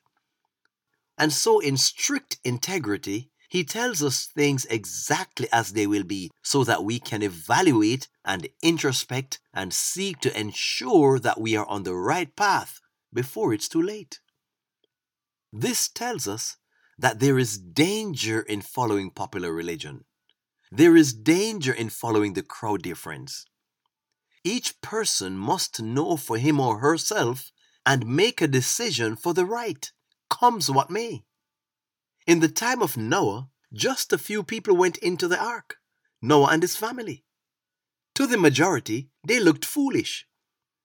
And 1.17 1.33
so, 1.33 1.61
in 1.61 1.77
strict 1.77 2.39
integrity, 2.45 3.31
he 3.49 3.63
tells 3.63 4.03
us 4.03 4.27
things 4.27 4.65
exactly 4.65 5.47
as 5.53 5.73
they 5.73 5.87
will 5.87 6.03
be 6.03 6.31
so 6.43 6.65
that 6.65 6.83
we 6.83 6.99
can 6.99 7.23
evaluate 7.23 8.09
and 8.25 8.49
introspect 8.63 9.39
and 9.53 9.73
seek 9.73 10.19
to 10.21 10.39
ensure 10.39 11.21
that 11.21 11.41
we 11.41 11.57
are 11.57 11.67
on 11.67 11.85
the 11.85 11.95
right 11.95 12.35
path 12.35 12.81
before 13.13 13.55
it's 13.55 13.69
too 13.69 13.81
late. 13.81 14.19
This 15.53 15.89
tells 15.89 16.27
us 16.27 16.57
that 16.99 17.21
there 17.21 17.39
is 17.39 17.57
danger 17.59 18.41
in 18.41 18.61
following 18.61 19.11
popular 19.11 19.53
religion. 19.53 20.05
There 20.73 20.97
is 20.97 21.15
danger 21.15 21.73
in 21.73 21.91
following 21.91 22.33
the 22.33 22.43
crowd, 22.43 22.83
dear 22.83 22.97
friends. 22.97 23.47
Each 24.43 24.81
person 24.81 25.39
must 25.39 25.81
know 25.81 26.17
for 26.17 26.39
him 26.39 26.59
or 26.59 26.81
herself 26.81 27.53
and 27.87 28.05
make 28.07 28.43
a 28.43 28.49
decision 28.49 29.15
for 29.15 29.33
the 29.33 29.45
right, 29.45 29.93
comes 30.31 30.71
what 30.71 30.91
may. 30.91 31.25
In 32.27 32.41
the 32.41 32.49
time 32.49 32.83
of 32.83 32.97
Noah, 32.97 33.49
just 33.73 34.13
a 34.13 34.19
few 34.19 34.43
people 34.43 34.77
went 34.77 34.97
into 34.99 35.29
the 35.29 35.43
ark 35.43 35.77
Noah 36.23 36.53
and 36.53 36.63
his 36.63 36.77
family. 36.77 37.25
To 38.15 38.27
the 38.27 38.39
majority, 38.39 39.11
they 39.27 39.41
looked 39.41 39.65
foolish. 39.65 40.27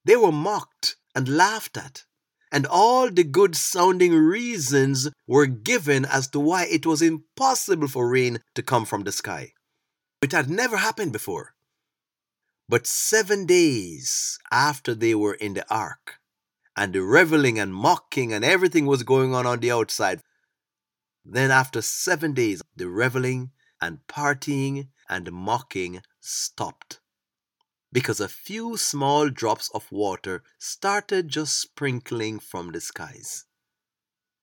They 0.03 0.17
were 0.17 0.31
mocked 0.31 0.98
and 1.15 1.38
laughed 1.38 1.77
at, 1.77 2.03
and 2.51 2.65
all 2.65 3.10
the 3.10 3.24
good 3.24 3.55
sounding 3.55 4.13
reasons 4.13 5.10
were 5.27 5.46
given 5.46 6.03
as 6.05 6.27
to 6.29 6.39
why 6.39 6.65
it 6.65 6.86
was 6.86 7.01
impossible 7.01 7.88
for 7.88 8.10
rain 8.10 8.39
to 8.55 8.63
come 8.63 8.86
from 8.86 9.03
the 9.03 9.12
sky. 9.12 9.53
It 10.22 10.31
had 10.34 10.50
never 10.50 10.77
happened 10.77 11.13
before. 11.13 11.53
But 12.67 12.86
seven 12.86 13.46
days 13.46 14.38
after 14.51 14.93
they 14.93 15.15
were 15.15 15.34
in 15.36 15.53
the 15.53 15.65
ark, 15.74 16.19
and 16.79 16.93
the 16.93 17.03
reveling 17.03 17.59
and 17.59 17.75
mocking 17.75 18.31
and 18.31 18.45
everything 18.45 18.86
was 18.86 19.03
going 19.03 19.36
on 19.36 19.45
on 19.45 19.59
the 19.59 19.69
outside, 19.69 20.21
then 21.25 21.51
after 21.51 21.81
seven 21.81 22.33
days, 22.33 22.62
the 22.74 22.88
reveling 22.88 23.51
and 23.81 24.00
partying 24.07 24.88
and 25.09 25.29
mocking 25.29 26.01
stopped. 26.21 27.01
Because 27.91 28.21
a 28.21 28.29
few 28.29 28.77
small 28.77 29.29
drops 29.29 29.69
of 29.74 29.91
water 29.91 30.41
started 30.57 31.27
just 31.27 31.59
sprinkling 31.59 32.39
from 32.39 32.71
the 32.71 32.79
skies. 32.79 33.43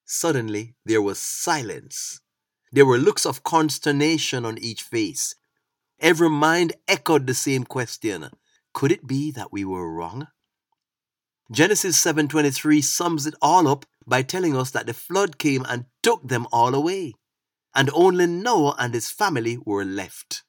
Suddenly, 0.04 0.74
there 0.84 1.00
was 1.00 1.18
silence. 1.18 2.20
There 2.70 2.84
were 2.84 2.98
looks 2.98 3.24
of 3.24 3.44
consternation 3.44 4.44
on 4.44 4.58
each 4.58 4.82
face. 4.82 5.36
Every 6.00 6.28
mind 6.28 6.74
echoed 6.86 7.26
the 7.26 7.34
same 7.34 7.64
question 7.64 8.28
Could 8.74 8.92
it 8.92 9.06
be 9.06 9.30
that 9.30 9.52
we 9.52 9.64
were 9.64 9.90
wrong? 9.90 10.28
Genesis 11.50 11.96
7:23 11.96 12.82
sums 12.82 13.26
it 13.26 13.34
all 13.40 13.68
up 13.68 13.86
by 14.06 14.22
telling 14.22 14.56
us 14.56 14.70
that 14.70 14.86
the 14.86 14.94
flood 14.94 15.38
came 15.38 15.64
and 15.68 15.86
took 16.02 16.26
them 16.26 16.46
all 16.50 16.74
away, 16.74 17.14
and 17.74 17.90
only 17.92 18.26
Noah 18.26 18.74
and 18.78 18.92
his 18.92 19.10
family 19.10 19.58
were 19.64 19.84
left. 19.84 20.42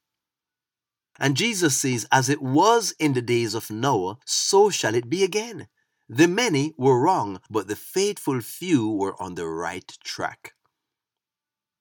And 1.20 1.36
Jesus 1.36 1.76
says, 1.78 2.08
As 2.12 2.30
it 2.30 2.42
was 2.42 2.94
in 3.00 3.14
the 3.14 3.22
days 3.22 3.54
of 3.54 3.72
Noah, 3.72 4.20
so 4.26 4.70
shall 4.70 4.96
it 4.96 5.10
be 5.10 5.24
again. 5.24 5.68
The 6.10 6.28
many 6.28 6.74
were 6.78 7.00
wrong, 7.00 7.42
but 7.50 7.68
the 7.68 7.76
faithful 7.76 8.40
few 8.42 8.90
were 8.90 9.22
on 9.22 9.36
the 9.36 9.48
right 9.48 9.92
track. 10.04 10.54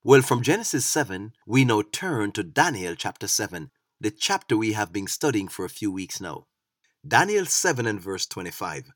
Well, 0.02 0.23
from 0.23 0.42
Genesis 0.42 0.87
7, 0.87 1.32
we 1.46 1.64
now 1.64 1.82
turn 1.92 2.32
to 2.32 2.42
Daniel 2.42 2.94
chapter 2.94 3.28
7, 3.28 3.70
the 4.00 4.11
chapter 4.11 4.56
we 4.56 4.73
have 4.73 4.92
been 4.92 5.06
studying 5.06 5.49
for 5.49 5.64
a 5.64 5.70
few 5.70 5.90
weeks 5.90 6.20
now. 6.20 6.46
Daniel 7.06 7.46
7 7.46 7.87
and 7.87 8.00
verse 8.00 8.26
25. 8.26 8.92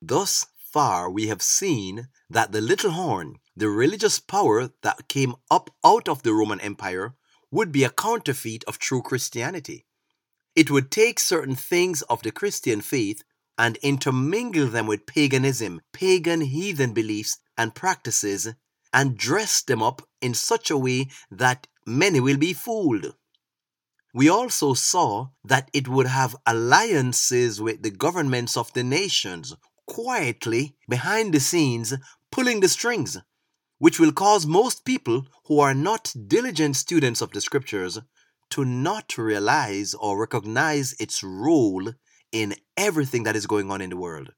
Thus 0.00 0.46
far, 0.56 1.10
we 1.10 1.26
have 1.26 1.42
seen 1.42 2.08
that 2.30 2.52
the 2.52 2.60
little 2.60 2.92
horn, 2.92 3.40
the 3.56 3.68
religious 3.68 4.20
power 4.20 4.70
that 4.82 5.08
came 5.08 5.34
up 5.50 5.70
out 5.84 6.08
of 6.08 6.22
the 6.22 6.32
Roman 6.32 6.60
Empire, 6.60 7.14
would 7.50 7.72
be 7.72 7.84
a 7.84 7.90
counterfeit 7.90 8.62
of 8.64 8.78
true 8.78 9.02
Christianity. 9.02 9.86
It 10.54 10.70
would 10.70 10.90
take 10.90 11.18
certain 11.18 11.56
things 11.56 12.02
of 12.02 12.22
the 12.22 12.30
Christian 12.32 12.80
faith 12.80 13.22
and 13.56 13.76
intermingle 13.78 14.66
them 14.66 14.86
with 14.86 15.06
paganism, 15.06 15.80
pagan 15.92 16.42
heathen 16.42 16.92
beliefs 16.92 17.38
and 17.56 17.74
practices, 17.74 18.54
and 18.92 19.16
dress 19.18 19.62
them 19.62 19.82
up 19.82 20.02
in 20.20 20.34
such 20.34 20.70
a 20.70 20.78
way 20.78 21.08
that 21.30 21.66
many 21.86 22.20
will 22.20 22.36
be 22.36 22.52
fooled. 22.52 23.14
We 24.14 24.28
also 24.28 24.74
saw 24.74 25.28
that 25.44 25.70
it 25.72 25.88
would 25.88 26.06
have 26.06 26.36
alliances 26.46 27.60
with 27.60 27.82
the 27.82 27.90
governments 27.90 28.56
of 28.56 28.72
the 28.72 28.84
nations, 28.84 29.54
quietly 29.88 30.76
behind 30.88 31.32
the 31.32 31.40
scenes 31.40 31.94
pulling 32.30 32.60
the 32.60 32.68
strings, 32.68 33.18
which 33.78 33.98
will 33.98 34.12
cause 34.12 34.46
most 34.46 34.84
people 34.84 35.26
who 35.46 35.58
are 35.58 35.74
not 35.74 36.14
diligent 36.28 36.76
students 36.76 37.20
of 37.20 37.32
the 37.32 37.40
scriptures 37.40 37.98
to 38.50 38.64
not 38.64 39.18
realize 39.18 39.94
or 39.94 40.20
recognize 40.20 40.94
its 41.00 41.22
role 41.22 41.92
in 42.30 42.54
everything 42.76 43.24
that 43.24 43.36
is 43.36 43.46
going 43.46 43.70
on 43.70 43.80
in 43.80 43.90
the 43.90 43.96
world. 43.96 44.30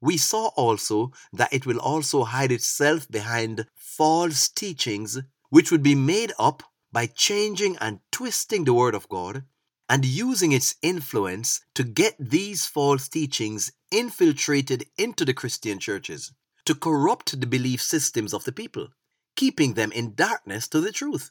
We 0.00 0.16
saw 0.18 0.48
also 0.48 1.12
that 1.32 1.52
it 1.52 1.64
will 1.64 1.78
also 1.78 2.24
hide 2.24 2.52
itself 2.52 3.08
behind 3.08 3.66
false 3.74 4.48
teachings, 4.48 5.18
which 5.48 5.70
would 5.70 5.82
be 5.82 5.94
made 5.94 6.32
up 6.38 6.62
by 6.92 7.06
changing 7.06 7.76
and 7.80 8.00
twisting 8.12 8.64
the 8.64 8.74
Word 8.74 8.94
of 8.94 9.08
God 9.08 9.44
and 9.88 10.04
using 10.04 10.52
its 10.52 10.76
influence 10.82 11.60
to 11.74 11.84
get 11.84 12.14
these 12.18 12.66
false 12.66 13.08
teachings 13.08 13.72
infiltrated 13.94 14.86
into 14.98 15.24
the 15.24 15.32
Christian 15.32 15.78
churches, 15.78 16.32
to 16.64 16.74
corrupt 16.74 17.40
the 17.40 17.46
belief 17.46 17.80
systems 17.80 18.34
of 18.34 18.44
the 18.44 18.52
people, 18.52 18.88
keeping 19.36 19.74
them 19.74 19.92
in 19.92 20.14
darkness 20.14 20.66
to 20.68 20.80
the 20.80 20.90
truth. 20.90 21.30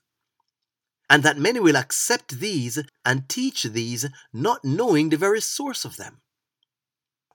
And 1.09 1.23
that 1.23 1.37
many 1.37 1.59
will 1.59 1.75
accept 1.75 2.39
these 2.39 2.79
and 3.03 3.27
teach 3.27 3.63
these, 3.63 4.07
not 4.31 4.63
knowing 4.63 5.09
the 5.09 5.17
very 5.17 5.41
source 5.41 5.83
of 5.83 5.97
them. 5.97 6.21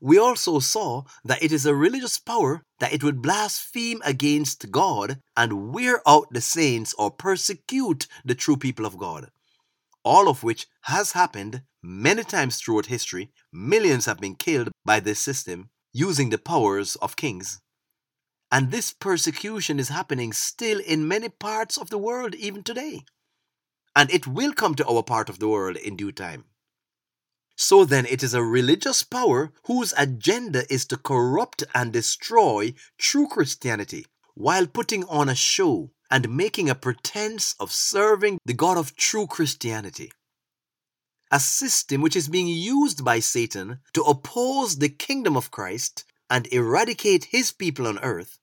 We 0.00 0.16
also 0.16 0.60
saw 0.60 1.02
that 1.24 1.42
it 1.42 1.52
is 1.52 1.66
a 1.66 1.74
religious 1.74 2.18
power 2.18 2.62
that 2.78 2.92
it 2.92 3.02
would 3.02 3.20
blaspheme 3.20 4.00
against 4.04 4.70
God 4.70 5.20
and 5.36 5.72
wear 5.72 6.00
out 6.06 6.28
the 6.30 6.40
saints 6.40 6.94
or 6.98 7.10
persecute 7.10 8.06
the 8.24 8.36
true 8.36 8.56
people 8.56 8.86
of 8.86 8.96
God. 8.96 9.30
All 10.08 10.30
of 10.30 10.42
which 10.42 10.66
has 10.84 11.12
happened 11.12 11.64
many 11.82 12.24
times 12.24 12.56
throughout 12.56 12.86
history. 12.86 13.30
Millions 13.52 14.06
have 14.06 14.18
been 14.18 14.36
killed 14.36 14.70
by 14.82 15.00
this 15.00 15.20
system 15.20 15.68
using 15.92 16.30
the 16.30 16.38
powers 16.38 16.96
of 16.96 17.14
kings. 17.14 17.60
And 18.50 18.70
this 18.70 18.90
persecution 18.90 19.78
is 19.78 19.90
happening 19.90 20.32
still 20.32 20.80
in 20.80 21.06
many 21.06 21.28
parts 21.28 21.76
of 21.76 21.90
the 21.90 21.98
world 21.98 22.34
even 22.36 22.62
today. 22.62 23.02
And 23.94 24.10
it 24.10 24.26
will 24.26 24.54
come 24.54 24.74
to 24.76 24.86
our 24.86 25.02
part 25.02 25.28
of 25.28 25.40
the 25.40 25.48
world 25.48 25.76
in 25.76 25.94
due 25.94 26.12
time. 26.12 26.46
So 27.54 27.84
then, 27.84 28.06
it 28.06 28.22
is 28.22 28.32
a 28.32 28.42
religious 28.42 29.02
power 29.02 29.52
whose 29.64 29.92
agenda 29.98 30.64
is 30.72 30.86
to 30.86 30.96
corrupt 30.96 31.64
and 31.74 31.92
destroy 31.92 32.72
true 32.96 33.28
Christianity 33.28 34.06
while 34.34 34.66
putting 34.66 35.04
on 35.04 35.28
a 35.28 35.34
show 35.34 35.90
and 36.10 36.36
making 36.36 36.70
a 36.70 36.74
pretense 36.74 37.54
of 37.60 37.72
serving 37.72 38.38
the 38.44 38.54
God 38.54 38.76
of 38.78 38.96
true 38.96 39.26
Christianity. 39.26 40.10
a 41.30 41.38
system 41.40 42.00
which 42.00 42.16
is 42.16 42.28
being 42.28 42.48
used 42.48 43.04
by 43.04 43.20
Satan 43.20 43.80
to 43.92 44.02
oppose 44.02 44.78
the 44.78 44.88
kingdom 44.88 45.36
of 45.36 45.50
Christ 45.50 46.04
and 46.30 46.46
eradicate 46.52 47.24
his 47.24 47.52
people 47.52 47.86
on 47.86 47.98
earth, 48.00 48.38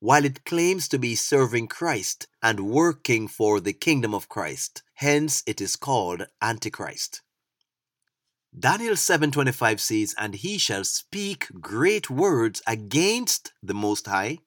while 0.00 0.24
it 0.24 0.44
claims 0.44 0.88
to 0.88 0.98
be 0.98 1.14
serving 1.16 1.66
Christ 1.66 2.28
and 2.42 2.70
working 2.70 3.26
for 3.28 3.60
the 3.60 3.72
kingdom 3.72 4.14
of 4.14 4.28
Christ. 4.28 4.82
Hence 4.94 5.42
it 5.46 5.60
is 5.60 5.76
called 5.76 6.26
Antichrist. 6.40 7.22
Daniel 8.56 8.96
7:25 8.96 9.80
says, 9.80 10.14
"And 10.16 10.34
he 10.34 10.58
shall 10.58 10.84
speak 10.84 11.48
great 11.60 12.08
words 12.08 12.62
against 12.66 13.52
the 13.62 13.74
Most 13.74 14.06
High, 14.06 14.38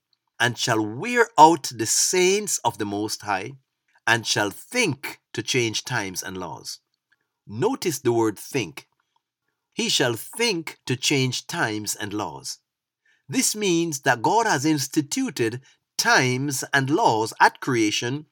and 0.42 0.58
shall 0.58 0.86
wear 0.86 1.30
out 1.38 1.72
the 1.74 1.86
saints 1.86 2.58
of 2.66 2.78
the 2.80 2.86
Most 2.86 3.22
High, 3.22 3.52
and 4.06 4.28
shall 4.28 4.50
think 4.50 5.22
to 5.32 5.42
change 5.44 5.86
times 5.86 6.22
and 6.24 6.36
laws." 6.36 6.80
Notice 7.48 8.00
the 8.00 8.12
word 8.12 8.38
think. 8.38 8.90
He 9.72 9.88
shall 9.88 10.16
think 10.16 10.80
to 10.86 10.96
change 10.98 11.48
times 11.48 11.96
and 11.96 12.14
laws. 12.14 12.58
This 13.30 13.56
means 13.56 14.02
that 14.02 14.22
God 14.22 14.46
has 14.46 14.66
instituted 14.66 15.62
times 15.98 16.64
and 16.74 16.90
laws 16.90 17.34
at 17.40 17.62
creation, 17.62 18.26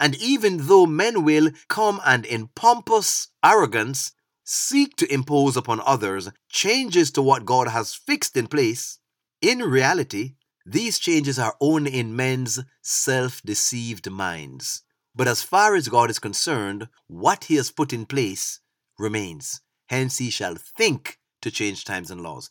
and 0.00 0.16
even 0.16 0.66
though 0.66 0.86
men 0.86 1.22
will 1.22 1.50
come 1.68 2.00
and 2.04 2.24
in 2.24 2.48
pompous 2.48 3.28
arrogance 3.44 4.12
seek 4.42 4.96
to 4.96 5.12
impose 5.12 5.56
upon 5.56 5.80
others 5.82 6.30
changes 6.48 7.10
to 7.12 7.22
what 7.22 7.44
God 7.44 7.68
has 7.68 7.94
fixed 7.94 8.36
in 8.36 8.48
place, 8.48 8.98
in 9.40 9.58
reality, 9.60 10.34
these 10.66 10.98
changes 10.98 11.38
are 11.38 11.56
only 11.60 11.98
in 11.98 12.14
men's 12.14 12.60
self 12.82 13.42
deceived 13.42 14.10
minds. 14.10 14.82
But 15.14 15.28
as 15.28 15.42
far 15.42 15.74
as 15.74 15.88
God 15.88 16.10
is 16.10 16.18
concerned, 16.18 16.88
what 17.06 17.44
He 17.44 17.56
has 17.56 17.70
put 17.70 17.92
in 17.92 18.06
place 18.06 18.60
remains. 18.98 19.60
Hence, 19.88 20.18
He 20.18 20.30
shall 20.30 20.54
think 20.54 21.18
to 21.42 21.50
change 21.50 21.84
times 21.84 22.10
and 22.10 22.20
laws. 22.20 22.50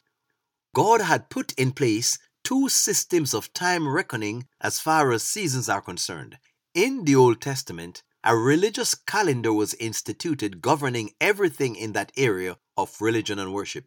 God 0.76 1.02
had 1.02 1.30
put 1.30 1.54
in 1.54 1.72
place 1.72 2.18
two 2.44 2.70
systems 2.70 3.34
of 3.34 3.54
time 3.54 3.88
reckoning 3.88 4.48
as 4.62 4.80
far 4.80 5.12
as 5.12 5.24
seasons 5.24 5.70
are 5.70 5.82
concerned. 5.82 6.38
In 6.74 7.06
the 7.06 7.16
Old 7.16 7.42
Testament, 7.42 8.04
a 8.24 8.36
religious 8.36 8.96
calendar 8.96 9.54
was 9.54 9.74
instituted 9.76 10.62
governing 10.62 11.12
everything 11.22 11.76
in 11.76 11.94
that 11.94 12.12
area 12.18 12.58
of 12.76 13.02
religion 13.02 13.40
and 13.40 13.54
worship, 13.54 13.86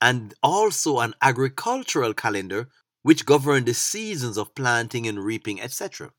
and 0.00 0.34
also 0.42 0.98
an 0.98 1.14
agricultural 1.22 2.14
calendar 2.14 2.68
which 3.02 3.26
governed 3.26 3.66
the 3.66 3.74
seasons 3.74 4.36
of 4.36 4.54
planting 4.54 5.06
and 5.06 5.24
reaping, 5.24 5.60
etc. 5.60 6.12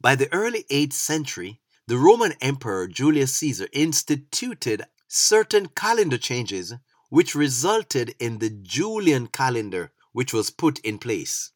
By 0.00 0.14
the 0.14 0.32
early 0.32 0.64
8th 0.70 0.94
century, 0.94 1.60
the 1.86 1.98
Roman 1.98 2.32
Emperor 2.40 2.86
Julius 2.88 3.34
Caesar 3.34 3.68
instituted 3.72 4.84
certain 5.08 5.66
calendar 5.68 6.18
changes 6.18 6.74
which 7.10 7.34
resulted 7.34 8.14
in 8.18 8.38
the 8.38 8.50
Julian 8.50 9.26
calendar, 9.26 9.92
which 10.12 10.32
was 10.32 10.50
put 10.50 10.78
in 10.80 10.98
place 10.98 11.52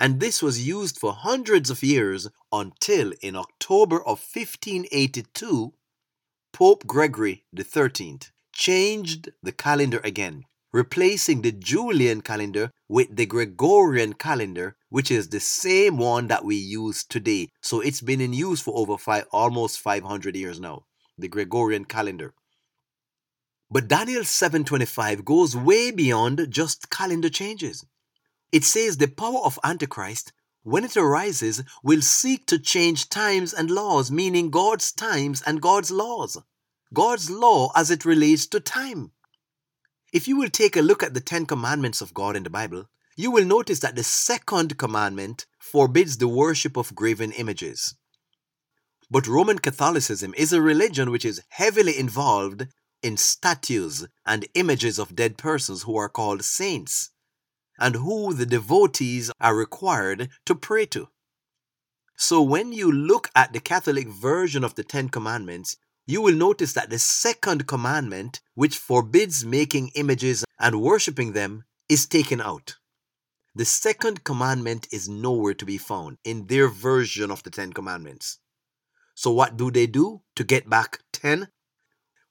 and 0.00 0.18
this 0.18 0.42
was 0.42 0.66
used 0.66 0.98
for 0.98 1.12
hundreds 1.12 1.68
of 1.68 1.82
years 1.82 2.26
until 2.50 3.12
in 3.20 3.36
October 3.36 3.98
of 3.98 4.18
1582, 4.18 5.74
Pope 6.54 6.86
Gregory 6.86 7.44
XIII 7.54 8.20
changed 8.50 9.30
the 9.42 9.52
calendar 9.52 10.00
again, 10.02 10.44
replacing 10.72 11.42
the 11.42 11.52
Julian 11.52 12.22
calendar 12.22 12.72
with 12.90 13.14
the 13.14 13.24
Gregorian 13.24 14.14
calendar, 14.14 14.76
which 14.88 15.12
is 15.12 15.28
the 15.28 15.38
same 15.38 15.96
one 15.96 16.26
that 16.26 16.44
we 16.44 16.56
use 16.56 17.04
today. 17.04 17.48
So 17.60 17.78
it's 17.78 18.00
been 18.00 18.20
in 18.20 18.32
use 18.32 18.60
for 18.60 18.76
over 18.76 18.98
five, 18.98 19.26
almost 19.30 19.78
500 19.78 20.34
years 20.34 20.58
now, 20.58 20.86
the 21.16 21.28
Gregorian 21.28 21.84
calendar. 21.84 22.34
But 23.70 23.86
Daniel 23.86 24.24
7:25 24.24 25.24
goes 25.24 25.54
way 25.54 25.92
beyond 25.92 26.48
just 26.50 26.90
calendar 26.90 27.30
changes. 27.30 27.84
It 28.50 28.64
says 28.64 28.96
the 28.96 29.06
power 29.06 29.38
of 29.44 29.60
Antichrist, 29.62 30.32
when 30.64 30.84
it 30.84 30.96
arises, 30.96 31.62
will 31.84 32.02
seek 32.02 32.44
to 32.46 32.58
change 32.58 33.08
times 33.08 33.54
and 33.54 33.70
laws, 33.70 34.10
meaning 34.10 34.50
God's 34.50 34.90
times 34.90 35.42
and 35.46 35.62
God's 35.62 35.92
laws. 35.92 36.38
God's 36.92 37.30
law 37.30 37.70
as 37.76 37.92
it 37.92 38.04
relates 38.04 38.48
to 38.48 38.58
time. 38.58 39.12
If 40.12 40.26
you 40.26 40.36
will 40.36 40.50
take 40.50 40.76
a 40.76 40.82
look 40.82 41.04
at 41.04 41.14
the 41.14 41.20
Ten 41.20 41.46
Commandments 41.46 42.00
of 42.00 42.14
God 42.14 42.34
in 42.34 42.42
the 42.42 42.50
Bible, 42.50 42.86
you 43.16 43.30
will 43.30 43.44
notice 43.44 43.78
that 43.80 43.94
the 43.94 44.02
second 44.02 44.76
commandment 44.76 45.46
forbids 45.58 46.16
the 46.16 46.26
worship 46.26 46.76
of 46.76 46.94
graven 46.96 47.30
images. 47.32 47.94
But 49.08 49.28
Roman 49.28 49.60
Catholicism 49.60 50.34
is 50.36 50.52
a 50.52 50.60
religion 50.60 51.10
which 51.10 51.24
is 51.24 51.42
heavily 51.50 51.96
involved 51.96 52.66
in 53.02 53.16
statues 53.16 54.06
and 54.26 54.48
images 54.54 54.98
of 54.98 55.14
dead 55.14 55.38
persons 55.38 55.82
who 55.82 55.96
are 55.96 56.08
called 56.08 56.44
saints 56.44 57.10
and 57.78 57.94
who 57.94 58.34
the 58.34 58.46
devotees 58.46 59.30
are 59.40 59.56
required 59.56 60.28
to 60.44 60.54
pray 60.54 60.86
to. 60.86 61.08
So 62.16 62.42
when 62.42 62.72
you 62.72 62.90
look 62.90 63.30
at 63.34 63.52
the 63.52 63.60
Catholic 63.60 64.08
version 64.08 64.64
of 64.64 64.74
the 64.74 64.84
Ten 64.84 65.08
Commandments, 65.08 65.76
you 66.06 66.22
will 66.22 66.34
notice 66.34 66.72
that 66.72 66.90
the 66.90 66.98
second 66.98 67.66
commandment, 67.66 68.40
which 68.54 68.76
forbids 68.76 69.44
making 69.44 69.90
images 69.94 70.44
and 70.58 70.80
worshipping 70.80 71.32
them, 71.32 71.64
is 71.88 72.06
taken 72.06 72.40
out. 72.40 72.76
The 73.54 73.64
second 73.64 74.24
commandment 74.24 74.86
is 74.92 75.08
nowhere 75.08 75.54
to 75.54 75.64
be 75.64 75.78
found 75.78 76.18
in 76.24 76.46
their 76.46 76.68
version 76.68 77.30
of 77.30 77.42
the 77.42 77.50
Ten 77.50 77.72
Commandments. 77.72 78.38
So, 79.14 79.30
what 79.32 79.56
do 79.56 79.70
they 79.70 79.86
do 79.86 80.22
to 80.36 80.44
get 80.44 80.70
back 80.70 81.00
10? 81.12 81.48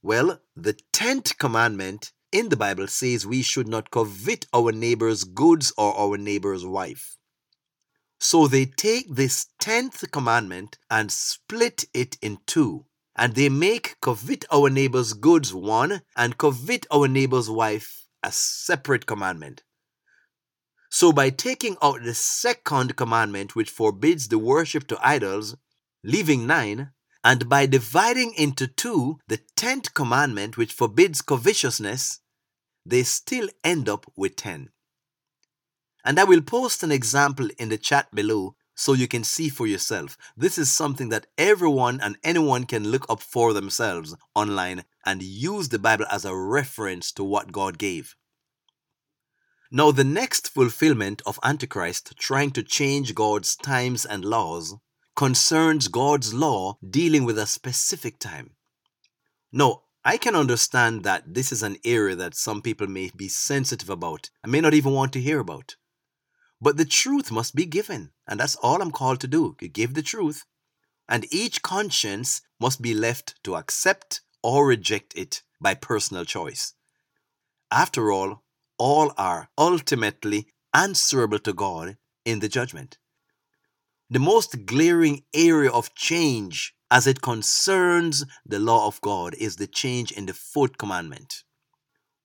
Well, 0.02 0.40
the 0.56 0.78
tenth 0.94 1.38
commandment 1.38 2.14
in 2.32 2.50
the 2.50 2.58
Bible 2.58 2.88
says 2.88 3.26
we 3.26 3.42
should 3.42 3.68
not 3.68 3.92
covet 3.92 4.46
our 4.54 4.72
neighbor's 4.72 5.24
goods 5.24 5.74
or 5.78 5.94
our 5.98 6.18
neighbor's 6.18 6.66
wife. 6.66 7.18
So 8.20 8.48
they 8.48 8.66
take 8.66 9.14
this 9.14 9.48
tenth 9.60 10.10
commandment 10.12 10.78
and 10.90 11.12
split 11.12 11.86
it 11.94 12.18
in 12.22 12.40
two. 12.46 12.86
And 13.20 13.36
they 13.36 13.50
make 13.50 13.98
covet 14.00 14.46
our 14.50 14.70
neighbor's 14.70 15.12
goods 15.12 15.54
one 15.54 16.04
and 16.16 16.38
covet 16.38 16.86
our 16.90 17.06
neighbor's 17.06 17.50
wife 17.50 18.08
a 18.24 18.32
separate 18.32 19.06
commandment. 19.06 19.64
So 20.90 21.12
by 21.12 21.30
taking 21.30 21.76
out 21.82 22.02
the 22.02 22.14
second 22.14 22.96
commandment, 22.96 23.58
which 23.58 23.70
forbids 23.70 24.30
the 24.30 24.40
worship 24.40 24.88
to 24.88 25.06
idols, 25.06 25.58
leaving 26.02 26.48
nine, 26.48 26.92
and 27.22 27.50
by 27.50 27.66
dividing 27.66 28.34
into 28.36 28.68
two 28.68 29.20
the 29.28 29.42
tenth 29.58 29.94
commandment, 29.94 30.56
which 30.56 30.72
forbids 30.72 31.22
covetousness, 31.22 32.22
they 32.86 33.04
still 33.04 33.50
end 33.66 33.90
up 33.90 34.06
with 34.16 34.38
10. 34.38 34.70
And 36.06 36.22
I 36.22 36.24
will 36.24 36.42
post 36.42 36.84
an 36.84 36.92
example 36.94 37.50
in 37.58 37.68
the 37.68 37.78
chat 37.78 38.16
below 38.16 38.56
so 38.80 38.94
you 38.94 39.10
can 39.10 39.26
see 39.26 39.50
for 39.50 39.68
yourself. 39.68 40.18
This 40.38 40.58
is 40.58 40.72
something 40.72 41.10
that 41.10 41.28
everyone 41.38 42.00
and 42.00 42.18
anyone 42.24 42.64
can 42.64 42.88
look 42.88 43.06
up 43.10 43.22
for 43.22 43.52
themselves 43.52 44.16
online 44.34 44.86
and 45.06 45.22
use 45.22 45.68
the 45.68 45.78
Bible 45.78 46.06
as 46.10 46.24
a 46.24 46.34
reference 46.34 47.12
to 47.12 47.24
what 47.26 47.52
God 47.52 47.78
gave. 47.78 48.16
Now, 49.70 49.92
the 49.92 50.06
next 50.06 50.48
fulfillment 50.48 51.22
of 51.26 51.40
Antichrist 51.44 52.14
trying 52.18 52.52
to 52.52 52.64
change 52.64 53.14
God's 53.16 53.58
times 53.58 54.06
and 54.06 54.24
laws 54.24 54.78
concerns 55.14 55.90
God's 55.90 56.34
law 56.34 56.78
dealing 56.90 57.26
with 57.26 57.38
a 57.38 57.48
specific 57.48 58.18
time. 58.18 58.52
Now, 59.52 59.82
I 60.06 60.16
can 60.16 60.36
understand 60.36 61.04
that 61.04 61.34
this 61.34 61.52
is 61.52 61.64
an 61.64 61.76
area 61.84 62.16
that 62.16 62.34
some 62.34 62.62
people 62.62 62.88
may 62.88 63.12
be 63.14 63.28
sensitive 63.28 63.90
about 63.90 64.30
and 64.42 64.54
may 64.54 64.62
not 64.62 64.74
even 64.74 64.94
want 64.94 65.12
to 65.14 65.22
hear 65.22 65.40
about. 65.40 65.76
But 66.62 66.78
the 66.78 66.86
truth 66.86 67.32
must 67.32 67.56
be 67.56 67.66
given, 67.66 68.12
and 68.28 68.40
that's 68.40 68.56
all 68.58 68.82
I'm 68.82 68.92
called 68.92 69.22
to 69.22 69.28
do 69.28 69.56
give 69.60 69.94
the 69.94 70.02
truth. 70.02 70.46
And 71.08 71.26
each 71.32 71.62
conscience 71.62 72.42
must 72.60 72.82
be 72.82 72.94
left 72.94 73.36
to 73.44 73.56
accept 73.56 74.22
or 74.44 74.68
reject 74.68 75.14
it 75.16 75.42
by 75.62 75.74
personal 75.74 76.26
choice. 76.26 76.74
After 77.72 78.12
all, 78.12 78.44
all 78.78 79.14
are 79.18 79.50
ultimately 79.58 80.48
answerable 80.74 81.40
to 81.40 81.54
God 81.54 81.98
in 82.26 82.40
the 82.40 82.50
judgment. 82.50 82.98
The 84.10 84.20
most 84.20 84.66
glaring 84.66 85.24
area 85.34 85.70
of 85.70 85.94
change 85.96 86.74
as 86.92 87.06
it 87.06 87.22
concerns 87.22 88.26
the 88.46 88.60
law 88.60 88.88
of 88.88 89.02
God 89.02 89.36
is 89.36 89.58
the 89.58 89.68
change 89.68 90.12
in 90.12 90.26
the 90.26 90.34
fourth 90.34 90.78
commandment. 90.78 91.44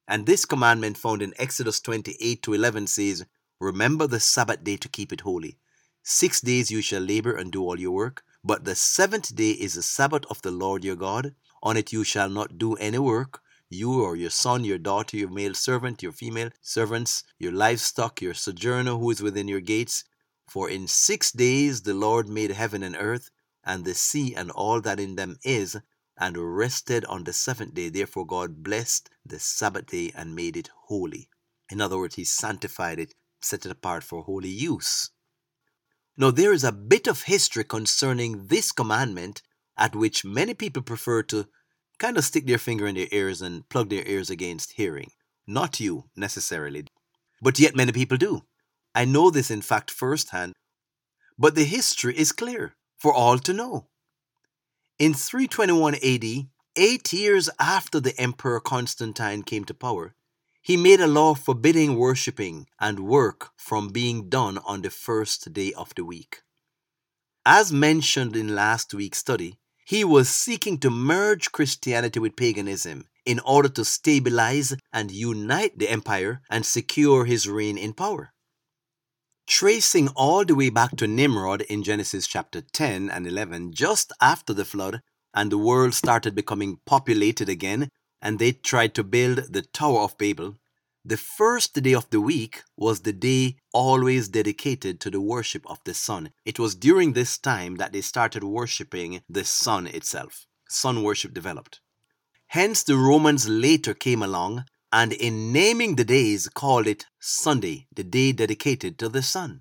And 0.09 0.27
this 0.27 0.45
commandment 0.45 0.97
found 0.97 1.23
in 1.23 1.35
Exodus 1.39 1.81
28 1.81 2.43
to 2.43 2.55
11 2.55 2.87
says, 2.87 3.27
Remember 3.61 4.07
the 4.07 4.21
Sabbath 4.21 4.65
day 4.65 4.77
to 4.77 4.89
keep 4.89 5.13
it 5.13 5.21
holy. 5.21 5.59
Six 6.03 6.41
days 6.41 6.71
you 6.71 6.83
shall 6.83 7.01
labor 7.01 7.35
and 7.35 7.51
do 7.51 7.63
all 7.63 7.79
your 7.81 7.93
work, 7.93 8.25
but 8.43 8.65
the 8.65 8.75
seventh 8.75 9.35
day 9.35 9.53
is 9.53 9.75
the 9.75 9.83
Sabbath 9.83 10.25
of 10.29 10.43
the 10.43 10.51
Lord 10.51 10.85
your 10.85 10.97
God. 10.97 11.35
On 11.63 11.77
it 11.77 11.93
you 11.93 12.05
shall 12.05 12.29
not 12.29 12.59
do 12.59 12.75
any 12.75 12.99
work, 12.99 13.41
you 13.71 14.03
or 14.03 14.17
your 14.17 14.31
son, 14.31 14.65
your 14.65 14.79
daughter, 14.79 15.17
your 15.17 15.31
male 15.31 15.55
servant, 15.55 16.03
your 16.03 16.13
female 16.13 16.51
servants, 16.61 17.25
your 17.39 17.53
livestock, 17.53 18.21
your 18.21 18.35
sojourner 18.35 18.97
who 18.97 19.11
is 19.11 19.23
within 19.23 19.49
your 19.49 19.61
gates, 19.61 20.05
for 20.49 20.69
in 20.69 20.87
six 20.87 21.33
days 21.33 21.83
the 21.83 21.95
Lord 21.95 22.29
made 22.29 22.51
heaven 22.51 22.83
and 22.83 22.97
earth, 22.99 23.31
and 23.65 23.85
the 23.85 23.95
sea 23.95 24.35
and 24.35 24.51
all 24.51 24.81
that 24.83 25.01
in 25.01 25.17
them 25.17 25.39
is, 25.43 25.77
and 26.19 26.37
rested 26.37 27.05
on 27.07 27.25
the 27.25 27.33
seventh 27.33 27.75
day. 27.75 27.89
Therefore, 27.89 28.27
God 28.27 28.63
blessed 28.63 29.09
the 29.25 29.39
Sabbath 29.39 29.87
day 29.87 30.13
and 30.15 30.35
made 30.35 30.57
it 30.57 30.69
holy. 30.87 31.29
In 31.71 31.81
other 31.81 31.97
words, 31.99 32.17
He 32.17 32.25
sanctified 32.25 32.99
it, 32.99 33.15
set 33.45 33.67
it 33.67 33.73
apart 33.73 34.03
for 34.03 34.23
holy 34.23 34.49
use. 34.49 35.11
Now, 36.17 36.31
there 36.31 36.53
is 36.53 36.65
a 36.65 36.73
bit 36.73 37.07
of 37.07 37.23
history 37.23 37.65
concerning 37.65 38.47
this 38.47 38.73
commandment 38.73 39.43
at 39.77 39.97
which 39.97 40.25
many 40.25 40.55
people 40.55 40.83
prefer 40.83 41.23
to 41.25 41.47
kind 41.99 42.17
of 42.17 42.25
stick 42.25 42.47
their 42.47 42.59
finger 42.59 42.87
in 42.87 42.95
their 42.95 43.09
ears 43.11 43.43
and 43.43 43.69
plug 43.69 43.91
their 43.91 44.07
ears 44.07 44.31
against 44.31 44.73
hearing. 44.73 45.11
Not 45.47 45.81
you, 45.81 46.05
necessarily. 46.17 46.87
But 47.43 47.59
yet, 47.59 47.77
many 47.77 47.93
people 47.93 48.17
do. 48.17 48.43
I 48.95 49.05
know 49.05 49.31
this, 49.31 49.51
in 49.51 49.61
fact, 49.61 49.91
firsthand. 49.91 50.53
But 51.37 51.57
the 51.57 51.65
history 51.65 52.17
is 52.17 52.33
clear 52.33 52.75
for 52.97 53.13
all 53.13 53.39
to 53.41 53.53
know. 53.53 53.89
In 54.99 55.13
321 55.15 55.97
AD, 55.97 56.47
eight 56.77 57.13
years 57.13 57.51
after 57.59 57.99
the 57.99 58.19
Emperor 58.21 58.61
Constantine 58.61 59.43
came 59.43 59.65
to 59.65 59.75
power, 59.75 60.15
he 60.65 60.79
made 60.79 60.99
a 60.99 61.07
law 61.07 61.35
forbidding 61.35 61.95
worshipping 61.95 62.67
and 62.81 62.99
work 63.01 63.51
from 63.55 63.91
being 63.91 64.31
done 64.31 64.57
on 64.65 64.81
the 64.81 64.89
first 64.89 65.53
day 65.53 65.75
of 65.75 65.95
the 65.95 66.05
week. 66.05 66.41
As 67.45 67.71
mentioned 67.71 68.35
in 68.35 68.55
last 68.55 68.95
week's 68.95 69.19
study, 69.19 69.59
he 69.85 70.05
was 70.05 70.31
seeking 70.31 70.79
to 70.79 70.89
merge 70.89 71.53
Christianity 71.53 72.19
with 72.19 72.35
paganism 72.35 73.05
in 73.27 73.41
order 73.41 73.69
to 73.69 73.85
stabilize 73.85 74.75
and 74.91 75.11
unite 75.11 75.79
the 75.79 75.91
empire 75.91 76.41
and 76.49 76.65
secure 76.65 77.27
his 77.27 77.47
reign 77.47 77.77
in 77.77 77.93
power. 77.93 78.33
Tracing 79.47 80.09
all 80.17 80.47
the 80.47 80.55
way 80.55 80.71
back 80.71 80.97
to 80.97 81.07
Nimrod 81.07 81.61
in 81.61 81.83
Genesis 81.83 82.27
chapter 82.27 82.63
10 82.63 83.11
and 83.11 83.27
11, 83.27 83.75
just 83.75 84.15
after 84.19 84.55
the 84.55 84.65
flood, 84.65 85.03
and 85.35 85.53
the 85.53 85.59
world 85.59 85.93
started 85.93 86.35
becoming 86.35 86.79
populated 86.87 87.51
again, 87.51 87.91
and 88.25 88.39
they 88.39 88.53
tried 88.53 88.95
to 88.95 89.05
build 89.05 89.53
the 89.53 89.63
Tower 89.63 90.01
of 90.01 90.19
Babel, 90.19 90.57
the 91.05 91.19
first 91.19 91.75
day 91.75 91.93
of 91.93 92.09
the 92.09 92.21
week 92.21 92.63
was 92.79 93.01
the 93.01 93.13
day 93.13 93.57
always 93.75 94.29
dedicated 94.29 94.99
to 95.01 95.11
the 95.11 95.21
worship 95.21 95.63
of 95.69 95.79
the 95.85 95.93
sun. 95.93 96.31
It 96.47 96.59
was 96.59 96.75
during 96.75 97.13
this 97.13 97.37
time 97.37 97.77
that 97.77 97.93
they 97.93 98.01
started 98.01 98.43
worshiping 98.43 99.21
the 99.29 99.45
sun 99.45 99.87
itself. 99.87 100.47
Sun 100.67 101.03
worship 101.03 101.35
developed. 101.35 101.81
Hence, 102.47 102.83
the 102.83 102.97
Romans 102.97 103.47
later 103.47 103.93
came 103.93 104.23
along 104.23 104.65
and 104.91 105.13
in 105.13 105.53
naming 105.53 105.97
the 105.97 106.05
days 106.05 106.49
called 106.49 106.87
it 106.87 107.05
Sunday, 107.21 107.87
the 107.95 108.05
day 108.05 108.33
dedicated 108.33 108.97
to 109.01 109.11
the 109.11 109.23
sun. 109.23 109.61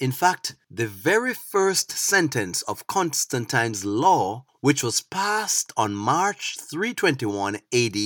In 0.00 0.12
fact, 0.12 0.54
the 0.70 0.86
very 0.86 1.34
first 1.34 1.90
sentence 1.90 2.62
of 2.62 2.86
Constantine's 2.86 3.84
law, 3.84 4.44
which 4.60 4.84
was 4.84 5.00
passed 5.00 5.72
on 5.76 5.94
March 5.94 6.56
321 6.70 7.56
AD, 7.72 7.96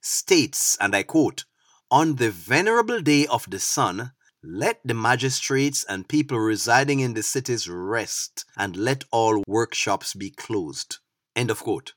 states, 0.00 0.76
and 0.80 0.96
I 0.96 1.04
quote, 1.04 1.44
On 1.88 2.16
the 2.16 2.30
venerable 2.30 3.00
day 3.00 3.28
of 3.28 3.48
the 3.48 3.60
sun, 3.60 4.12
let 4.42 4.80
the 4.84 4.94
magistrates 4.94 5.84
and 5.84 6.08
people 6.08 6.38
residing 6.38 6.98
in 6.98 7.14
the 7.14 7.22
cities 7.22 7.68
rest, 7.68 8.44
and 8.56 8.76
let 8.76 9.04
all 9.12 9.44
workshops 9.46 10.14
be 10.14 10.30
closed. 10.30 10.98
End 11.36 11.50
of 11.50 11.60
quote. 11.60 11.94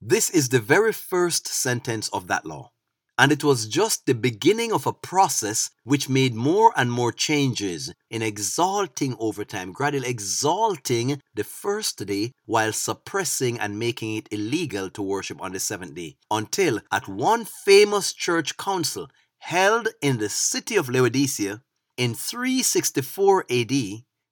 This 0.00 0.30
is 0.30 0.48
the 0.48 0.60
very 0.60 0.94
first 0.94 1.46
sentence 1.46 2.08
of 2.08 2.28
that 2.28 2.46
law. 2.46 2.72
And 3.20 3.30
it 3.32 3.44
was 3.44 3.68
just 3.68 4.06
the 4.06 4.14
beginning 4.14 4.72
of 4.72 4.86
a 4.86 4.94
process 4.94 5.68
which 5.84 6.08
made 6.08 6.34
more 6.34 6.72
and 6.74 6.90
more 6.90 7.12
changes 7.12 7.92
in 8.08 8.22
exalting 8.22 9.14
over 9.18 9.44
time, 9.44 9.72
gradually 9.72 10.08
exalting 10.08 11.20
the 11.34 11.44
first 11.44 12.02
day 12.06 12.32
while 12.46 12.72
suppressing 12.72 13.60
and 13.60 13.78
making 13.78 14.16
it 14.16 14.28
illegal 14.30 14.88
to 14.88 15.02
worship 15.02 15.42
on 15.42 15.52
the 15.52 15.60
seventh 15.60 15.96
day. 15.96 16.16
Until 16.30 16.80
at 16.90 17.08
one 17.08 17.44
famous 17.44 18.14
church 18.14 18.56
council 18.56 19.10
held 19.40 19.88
in 20.00 20.16
the 20.16 20.30
city 20.30 20.76
of 20.76 20.88
Laodicea 20.88 21.60
in 21.98 22.14
364 22.14 23.44
AD, 23.50 23.72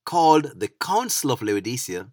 called 0.06 0.58
the 0.58 0.68
Council 0.80 1.30
of 1.30 1.42
Laodicea, 1.42 2.08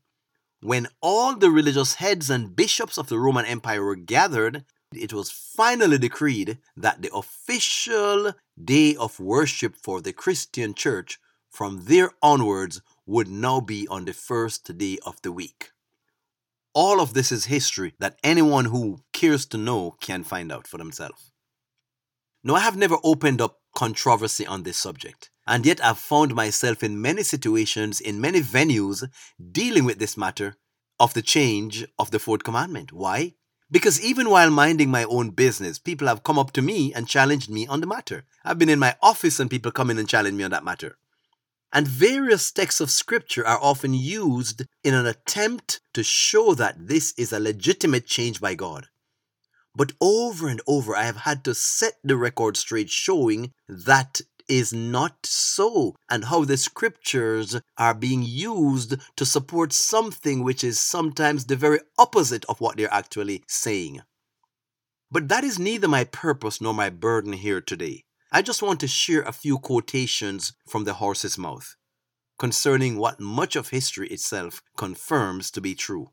when 0.59 0.87
all 0.99 1.37
the 1.37 1.49
religious 1.49 1.93
heads 1.93 2.29
and 2.29 2.53
bishops 2.53 2.97
of 2.97 3.07
the 3.07 3.17
Roman 3.17 3.45
Empire 3.45 3.81
were 3.81 3.95
gathered 3.95 4.65
it 4.97 5.13
was 5.13 5.31
finally 5.31 5.97
decreed 5.97 6.57
that 6.75 7.01
the 7.01 7.13
official 7.13 8.33
day 8.63 8.95
of 8.95 9.19
worship 9.19 9.75
for 9.75 10.01
the 10.01 10.13
Christian 10.13 10.73
church 10.73 11.19
from 11.49 11.85
there 11.85 12.11
onwards 12.21 12.81
would 13.05 13.27
now 13.27 13.59
be 13.59 13.87
on 13.87 14.05
the 14.05 14.13
first 14.13 14.77
day 14.77 14.97
of 15.05 15.21
the 15.21 15.31
week. 15.31 15.71
All 16.73 16.99
of 16.99 17.13
this 17.13 17.31
is 17.31 17.45
history 17.45 17.93
that 17.99 18.19
anyone 18.23 18.65
who 18.65 18.99
cares 19.13 19.45
to 19.47 19.57
know 19.57 19.95
can 20.01 20.23
find 20.23 20.51
out 20.51 20.67
for 20.67 20.77
themselves. 20.77 21.31
Now, 22.43 22.55
I 22.55 22.59
have 22.59 22.75
never 22.75 22.97
opened 23.03 23.41
up 23.41 23.59
controversy 23.73 24.45
on 24.45 24.63
this 24.63 24.77
subject, 24.77 25.31
and 25.47 25.65
yet 25.65 25.83
I've 25.83 25.97
found 25.97 26.35
myself 26.35 26.83
in 26.83 27.01
many 27.01 27.23
situations, 27.23 28.01
in 28.01 28.21
many 28.21 28.41
venues, 28.41 29.07
dealing 29.51 29.85
with 29.85 29.99
this 29.99 30.17
matter 30.17 30.57
of 30.99 31.13
the 31.13 31.21
change 31.21 31.85
of 31.97 32.11
the 32.11 32.19
fourth 32.19 32.43
commandment. 32.43 32.91
Why? 32.91 33.35
Because 33.71 33.99
even 34.01 34.29
while 34.29 34.51
minding 34.51 34.89
my 34.89 35.03
own 35.05 35.31
business, 35.31 35.79
people 35.79 36.07
have 36.07 36.23
come 36.23 36.37
up 36.37 36.51
to 36.51 36.61
me 36.61 36.93
and 36.93 37.07
challenged 37.07 37.49
me 37.49 37.65
on 37.67 37.81
the 37.81 37.87
matter. 37.87 38.23
I've 38.43 38.59
been 38.59 38.69
in 38.69 38.79
my 38.79 38.95
office 39.01 39.39
and 39.39 39.49
people 39.49 39.71
come 39.71 39.89
in 39.89 39.97
and 39.97 40.07
challenge 40.07 40.35
me 40.35 40.43
on 40.43 40.51
that 40.51 40.63
matter. 40.63 40.97
And 41.73 41.87
various 41.87 42.51
texts 42.51 42.79
of 42.79 42.91
scripture 42.91 43.45
are 43.45 43.59
often 43.61 43.93
used 43.93 44.63
in 44.83 44.93
an 44.93 45.05
attempt 45.05 45.81
to 45.93 46.03
show 46.03 46.53
that 46.53 46.87
this 46.87 47.13
is 47.17 47.33
a 47.33 47.39
legitimate 47.39 48.05
change 48.05 48.39
by 48.39 48.55
God. 48.55 48.87
But 49.75 49.91
over 49.99 50.47
and 50.47 50.61
over, 50.67 50.95
I 50.95 51.03
have 51.03 51.17
had 51.17 51.43
to 51.43 51.53
set 51.53 51.95
the 52.03 52.15
record 52.15 52.55
straight, 52.55 52.89
showing 52.89 53.51
that 53.67 54.21
is 54.47 54.73
not 54.73 55.25
so, 55.25 55.95
and 56.09 56.25
how 56.25 56.45
the 56.45 56.57
scriptures 56.57 57.59
are 57.77 57.93
being 57.93 58.23
used 58.23 58.95
to 59.15 59.25
support 59.25 59.73
something 59.73 60.43
which 60.43 60.63
is 60.63 60.79
sometimes 60.79 61.45
the 61.45 61.55
very 61.55 61.79
opposite 61.97 62.45
of 62.45 62.61
what 62.61 62.77
they're 62.77 62.93
actually 62.93 63.43
saying. 63.47 64.01
But 65.11 65.29
that 65.29 65.43
is 65.43 65.59
neither 65.59 65.87
my 65.87 66.03
purpose 66.03 66.59
nor 66.59 66.73
my 66.73 66.89
burden 66.89 67.33
here 67.33 67.61
today. 67.61 68.03
I 68.31 68.41
just 68.41 68.61
want 68.61 68.79
to 68.81 68.87
share 68.87 69.21
a 69.21 69.31
few 69.31 69.57
quotations 69.57 70.53
from 70.67 70.83
the 70.83 70.95
horse's 70.95 71.37
mouth 71.37 71.75
concerning 72.37 72.97
what 72.97 73.19
much 73.19 73.55
of 73.55 73.69
history 73.69 74.09
itself 74.09 74.61
confirms 74.77 75.49
to 75.51 75.61
be 75.61 75.73
true. 75.73 76.11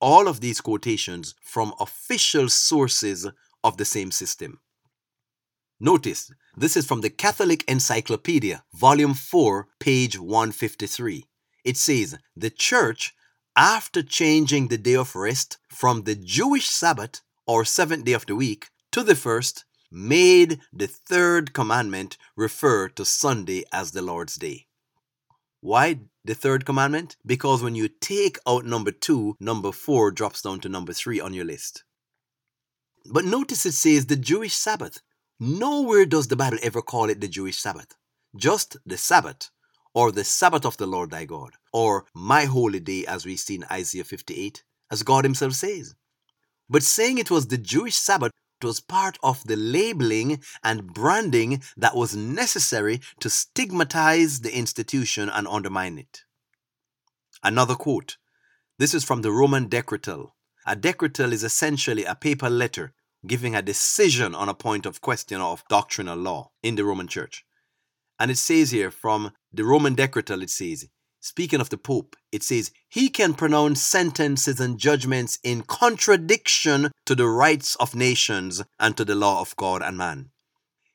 All 0.00 0.28
of 0.28 0.40
these 0.40 0.60
quotations 0.60 1.34
from 1.42 1.74
official 1.80 2.48
sources 2.48 3.26
of 3.64 3.76
the 3.76 3.84
same 3.84 4.10
system. 4.10 4.60
Notice, 5.82 6.30
this 6.54 6.76
is 6.76 6.84
from 6.84 7.00
the 7.00 7.08
Catholic 7.08 7.64
Encyclopedia, 7.66 8.62
Volume 8.74 9.14
4, 9.14 9.66
page 9.78 10.18
153. 10.18 11.24
It 11.64 11.78
says, 11.78 12.18
The 12.36 12.50
Church, 12.50 13.14
after 13.56 14.02
changing 14.02 14.68
the 14.68 14.76
day 14.76 14.94
of 14.94 15.16
rest 15.16 15.56
from 15.70 16.02
the 16.02 16.14
Jewish 16.14 16.68
Sabbath, 16.68 17.22
or 17.46 17.64
seventh 17.64 18.04
day 18.04 18.12
of 18.12 18.26
the 18.26 18.36
week, 18.36 18.68
to 18.92 19.02
the 19.02 19.14
first, 19.14 19.64
made 19.90 20.60
the 20.70 20.86
third 20.86 21.54
commandment 21.54 22.18
refer 22.36 22.88
to 22.90 23.04
Sunday 23.06 23.64
as 23.72 23.92
the 23.92 24.02
Lord's 24.02 24.36
Day. 24.36 24.66
Why 25.62 26.00
the 26.26 26.34
third 26.34 26.66
commandment? 26.66 27.16
Because 27.24 27.62
when 27.62 27.74
you 27.74 27.88
take 27.88 28.38
out 28.46 28.66
number 28.66 28.90
two, 28.90 29.34
number 29.40 29.72
four 29.72 30.10
drops 30.10 30.42
down 30.42 30.60
to 30.60 30.68
number 30.68 30.92
three 30.92 31.20
on 31.20 31.32
your 31.32 31.46
list. 31.46 31.84
But 33.10 33.24
notice 33.24 33.64
it 33.64 33.72
says 33.72 34.06
the 34.06 34.16
Jewish 34.16 34.54
Sabbath. 34.54 35.00
Nowhere 35.42 36.04
does 36.04 36.28
the 36.28 36.36
Bible 36.36 36.58
ever 36.62 36.82
call 36.82 37.08
it 37.08 37.22
the 37.22 37.26
Jewish 37.26 37.58
Sabbath, 37.58 37.96
just 38.36 38.76
the 38.84 38.98
Sabbath, 38.98 39.50
or 39.94 40.12
the 40.12 40.22
Sabbath 40.22 40.66
of 40.66 40.76
the 40.76 40.86
Lord 40.86 41.10
thy 41.10 41.24
God, 41.24 41.52
or 41.72 42.04
my 42.14 42.44
holy 42.44 42.78
day, 42.78 43.06
as 43.06 43.24
we 43.24 43.36
see 43.36 43.54
in 43.54 43.64
Isaiah 43.72 44.04
58, 44.04 44.62
as 44.90 45.02
God 45.02 45.24
Himself 45.24 45.54
says. 45.54 45.94
But 46.68 46.82
saying 46.82 47.16
it 47.16 47.30
was 47.30 47.46
the 47.46 47.56
Jewish 47.56 47.96
Sabbath 47.96 48.32
was 48.62 48.80
part 48.80 49.16
of 49.22 49.42
the 49.44 49.56
labeling 49.56 50.42
and 50.62 50.92
branding 50.92 51.62
that 51.74 51.96
was 51.96 52.14
necessary 52.14 53.00
to 53.20 53.30
stigmatize 53.30 54.40
the 54.40 54.54
institution 54.54 55.30
and 55.30 55.48
undermine 55.48 55.96
it. 55.96 56.24
Another 57.42 57.76
quote. 57.76 58.18
This 58.78 58.92
is 58.92 59.04
from 59.04 59.22
the 59.22 59.32
Roman 59.32 59.70
Decretal. 59.70 60.32
A 60.66 60.76
decretal 60.76 61.32
is 61.32 61.42
essentially 61.42 62.04
a 62.04 62.14
paper 62.14 62.50
letter 62.50 62.92
giving 63.26 63.54
a 63.54 63.62
decision 63.62 64.34
on 64.34 64.48
a 64.48 64.54
point 64.54 64.86
of 64.86 65.00
question 65.00 65.40
of 65.40 65.64
doctrinal 65.68 66.16
law 66.16 66.50
in 66.62 66.76
the 66.76 66.84
Roman 66.84 67.08
Church. 67.08 67.44
And 68.18 68.30
it 68.30 68.38
says 68.38 68.70
here 68.70 68.90
from 68.90 69.32
the 69.52 69.64
Roman 69.64 69.94
Decretal, 69.94 70.42
it 70.42 70.50
says, 70.50 70.88
speaking 71.20 71.60
of 71.60 71.70
the 71.70 71.78
Pope, 71.78 72.16
it 72.32 72.42
says, 72.42 72.70
he 72.88 73.08
can 73.08 73.34
pronounce 73.34 73.82
sentences 73.82 74.60
and 74.60 74.78
judgments 74.78 75.38
in 75.42 75.62
contradiction 75.62 76.90
to 77.06 77.14
the 77.14 77.28
rights 77.28 77.76
of 77.76 77.94
nations 77.94 78.62
and 78.78 78.96
to 78.96 79.04
the 79.04 79.14
law 79.14 79.40
of 79.40 79.56
God 79.56 79.82
and 79.82 79.98
man. 79.98 80.30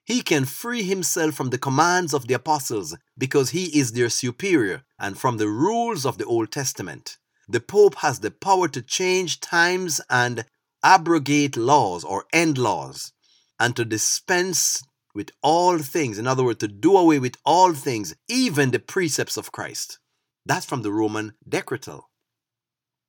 He 0.03 0.21
can 0.21 0.45
free 0.45 0.83
himself 0.83 1.33
from 1.33 1.49
the 1.49 1.57
commands 1.57 2.13
of 2.13 2.27
the 2.27 2.35
apostles 2.35 2.95
because 3.17 3.49
he 3.49 3.77
is 3.77 3.91
their 3.93 4.09
superior 4.09 4.83
and 4.99 5.17
from 5.17 5.37
the 5.37 5.49
rules 5.49 6.05
of 6.05 6.19
the 6.19 6.25
Old 6.25 6.51
Testament. 6.51 7.17
the 7.47 7.59
Pope 7.59 7.95
has 7.95 8.19
the 8.19 8.31
power 8.31 8.67
to 8.67 8.81
change 8.81 9.39
times 9.39 10.01
and 10.09 10.45
abrogate 10.85 11.57
laws 11.57 12.03
or 12.03 12.25
end 12.31 12.59
laws 12.59 13.11
and 13.59 13.75
to 13.75 13.83
dispense 13.83 14.83
with 15.15 15.31
all 15.41 15.79
things. 15.79 16.19
In 16.19 16.27
other 16.27 16.43
words, 16.43 16.59
to 16.59 16.67
do 16.67 16.95
away 16.95 17.17
with 17.17 17.37
all 17.43 17.73
things, 17.73 18.15
even 18.29 18.69
the 18.69 18.79
precepts 18.79 19.35
of 19.35 19.51
Christ. 19.51 19.97
That's 20.45 20.65
from 20.65 20.83
the 20.83 20.91
Roman 20.91 21.33
Decretal. 21.49 22.03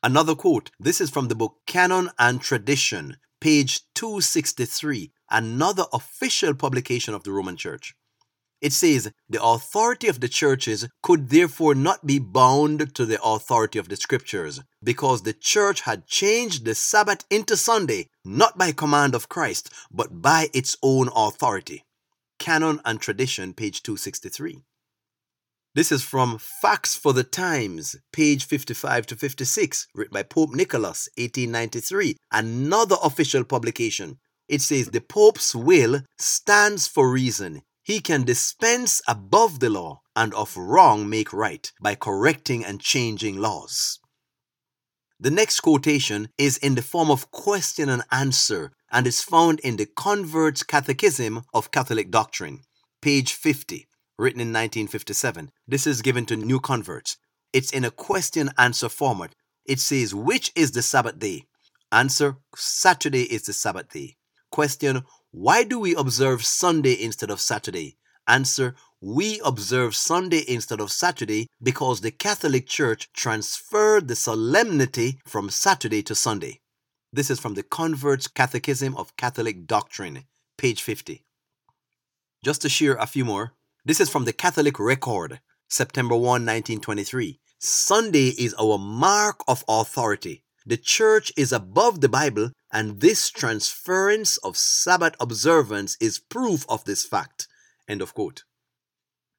Another 0.03 0.35
quote 0.35 0.71
this 0.81 1.01
is 1.01 1.11
from 1.11 1.29
the 1.29 1.35
book 1.35 1.57
Canon 1.67 2.11
and 2.19 2.41
Tradition, 2.41 3.19
page 3.41 3.83
263, 3.95 5.13
another 5.31 5.85
official 5.93 6.55
publication 6.55 7.13
of 7.13 7.25
the 7.25 7.33
Roman 7.33 7.57
Church. 7.57 7.95
It 8.61 8.73
says, 8.73 9.13
the 9.29 9.43
authority 9.43 10.09
of 10.09 10.21
the 10.21 10.29
churches 10.29 10.89
could 11.03 11.29
therefore 11.29 11.75
not 11.75 12.07
be 12.07 12.19
bound 12.19 12.95
to 12.95 13.05
the 13.05 13.23
authority 13.23 13.79
of 13.79 13.89
the 13.89 13.97
scriptures, 13.97 14.61
because 14.83 15.23
the 15.23 15.35
church 15.35 15.83
had 15.83 16.07
changed 16.07 16.65
the 16.65 16.75
Sabbath 16.75 17.25
into 17.31 17.57
Sunday, 17.57 18.09
not 18.25 18.57
by 18.57 18.73
command 18.73 19.15
of 19.15 19.29
Christ, 19.29 19.71
but 19.91 20.23
by 20.23 20.49
its 20.55 20.77
own 20.83 21.11
authority. 21.15 21.85
Canon 22.39 22.81
and 22.85 23.01
Tradition, 23.01 23.53
page 23.53 23.83
263. 23.83 24.63
This 25.75 25.93
is 25.93 26.03
from 26.03 26.39
Facts 26.39 26.95
for 26.95 27.13
the 27.13 27.25
Times, 27.25 27.97
page 28.11 28.47
55 28.47 29.07
to 29.09 29.17
56, 29.17 29.89
written 29.95 30.15
by 30.15 30.23
Pope 30.23 30.55
Nicholas, 30.55 31.11
1893, 31.19 32.17
another 32.33 32.97
official 33.03 33.45
publication. 33.45 34.19
It 34.49 34.63
says, 34.63 34.89
The 34.89 35.03
Pope's 35.03 35.55
will 35.55 36.01
stands 36.19 36.87
for 36.87 37.11
reason. 37.11 37.61
He 37.87 38.01
can 38.01 38.25
dispense 38.25 39.01
above 39.07 39.61
the 39.61 39.71
law 39.71 40.03
and 40.17 40.35
of 40.35 40.57
wrong 40.57 41.09
make 41.09 41.33
right 41.33 41.71
by 41.81 41.95
correcting 41.95 42.65
and 42.65 42.81
changing 42.81 43.37
laws. 43.37 44.01
The 45.21 45.31
next 45.31 45.61
quotation 45.61 46.31
is 46.37 46.57
in 46.57 46.75
the 46.75 46.83
form 46.83 47.13
of 47.13 47.31
question 47.31 47.89
and 47.89 48.03
answer 48.11 48.73
and 48.91 49.07
is 49.07 49.23
found 49.23 49.61
in 49.61 49.77
the 49.77 49.87
Convert's 49.87 50.65
Catechism 50.65 51.45
of 51.55 51.71
Catholic 51.71 52.11
Doctrine, 52.11 52.63
page 53.01 53.35
50, 53.35 53.87
written 54.19 54.41
in 54.41 54.49
1957. 54.49 55.53
This 55.69 55.87
is 55.87 56.03
given 56.03 56.27
to 56.27 56.35
new 56.35 56.59
converts. 56.59 57.19
It's 57.53 57.71
in 57.71 57.85
a 57.85 57.93
question 57.93 58.51
answer 58.59 58.89
format. 58.89 59.37
It 59.65 59.79
says, 59.79 60.13
Which 60.13 60.51
is 60.57 60.73
the 60.73 60.83
Sabbath 60.83 61.21
day? 61.21 61.45
Answer, 61.93 62.39
Saturday 62.57 63.33
is 63.33 63.43
the 63.43 63.53
Sabbath 63.53 63.91
day. 63.91 64.17
Question, 64.51 65.05
Why 65.39 65.65
do 65.65 65.79
we 65.79 65.95
observe 65.95 66.47
Sunday 66.47 66.95
instead 66.99 67.29
of 67.29 67.43
Saturday? 67.43 67.99
Answer, 68.27 68.75
we 69.03 69.39
observe 69.45 69.95
Sunday 69.95 70.43
instead 70.49 70.81
of 70.81 70.91
Saturday 70.91 71.47
because 71.63 72.01
the 72.01 72.11
Catholic 72.11 72.67
Church 72.67 73.13
transferred 73.13 74.09
the 74.09 74.17
solemnity 74.17 75.19
from 75.27 75.51
Saturday 75.51 76.03
to 76.05 76.15
Sunday. 76.15 76.61
This 77.13 77.29
is 77.29 77.39
from 77.39 77.53
the 77.53 77.63
Convert's 77.63 78.29
Catechism 78.29 78.97
of 78.97 79.15
Catholic 79.19 79.67
Doctrine, 79.67 80.25
page 80.57 80.81
50. 80.83 81.27
Just 82.43 82.63
to 82.63 82.71
share 82.71 82.95
a 82.95 83.07
few 83.07 83.27
more, 83.27 83.53
this 83.85 84.01
is 84.01 84.09
from 84.09 84.25
the 84.25 84.33
Catholic 84.33 84.81
Record, 84.81 85.41
September 85.69 86.15
1, 86.15 86.23
1923. 86.23 87.39
Sunday 87.59 88.29
is 88.29 88.55
our 88.59 88.79
mark 88.79 89.41
of 89.47 89.65
authority. 89.69 90.45
The 90.65 90.79
church 90.79 91.31
is 91.37 91.53
above 91.53 92.01
the 92.01 92.09
Bible, 92.09 92.53
and 92.77 93.01
this 93.01 93.31
transference 93.31 94.37
of 94.49 94.55
Sabbath 94.55 95.15
observance 95.19 95.97
is 95.99 96.19
proof 96.19 96.67
of 96.69 96.85
this 96.85 97.07
fact. 97.07 97.49
End 97.89 98.03
of 98.03 98.13
quote. 98.13 98.45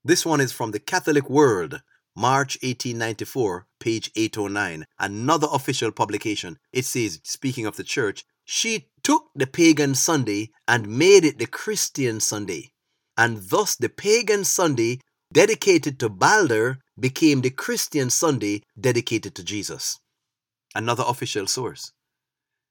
This 0.04 0.26
one 0.26 0.42
is 0.42 0.52
from 0.52 0.72
the 0.72 0.80
Catholic 0.80 1.30
World, 1.30 1.84
March 2.16 2.58
1894, 2.64 3.68
page 3.80 4.10
809, 4.16 4.88
another 4.98 5.48
official 5.52 5.92
publication. 5.92 6.58
It 6.74 6.86
says, 6.86 7.20
speaking 7.24 7.68
of 7.68 7.76
the 7.76 7.84
church, 7.84 8.26
she 8.44 8.88
took 9.04 9.30
the 9.36 9.46
pagan 9.46 9.94
Sunday 9.94 10.50
and 10.68 10.98
made 10.98 11.24
it 11.24 11.38
the 11.38 11.46
Christian 11.46 12.20
Sunday. 12.20 12.72
And 13.16 13.38
thus 13.52 13.76
the 13.76 13.90
pagan 13.90 14.46
Sunday 14.46 15.00
dedicated 15.32 16.00
to 16.00 16.10
Balder 16.10 16.80
became 17.00 17.42
the 17.42 17.52
Christian 17.52 18.10
Sunday 18.10 18.64
dedicated 18.80 19.36
to 19.36 19.44
Jesus. 19.44 20.00
Another 20.74 21.04
official 21.06 21.46
source. 21.46 21.92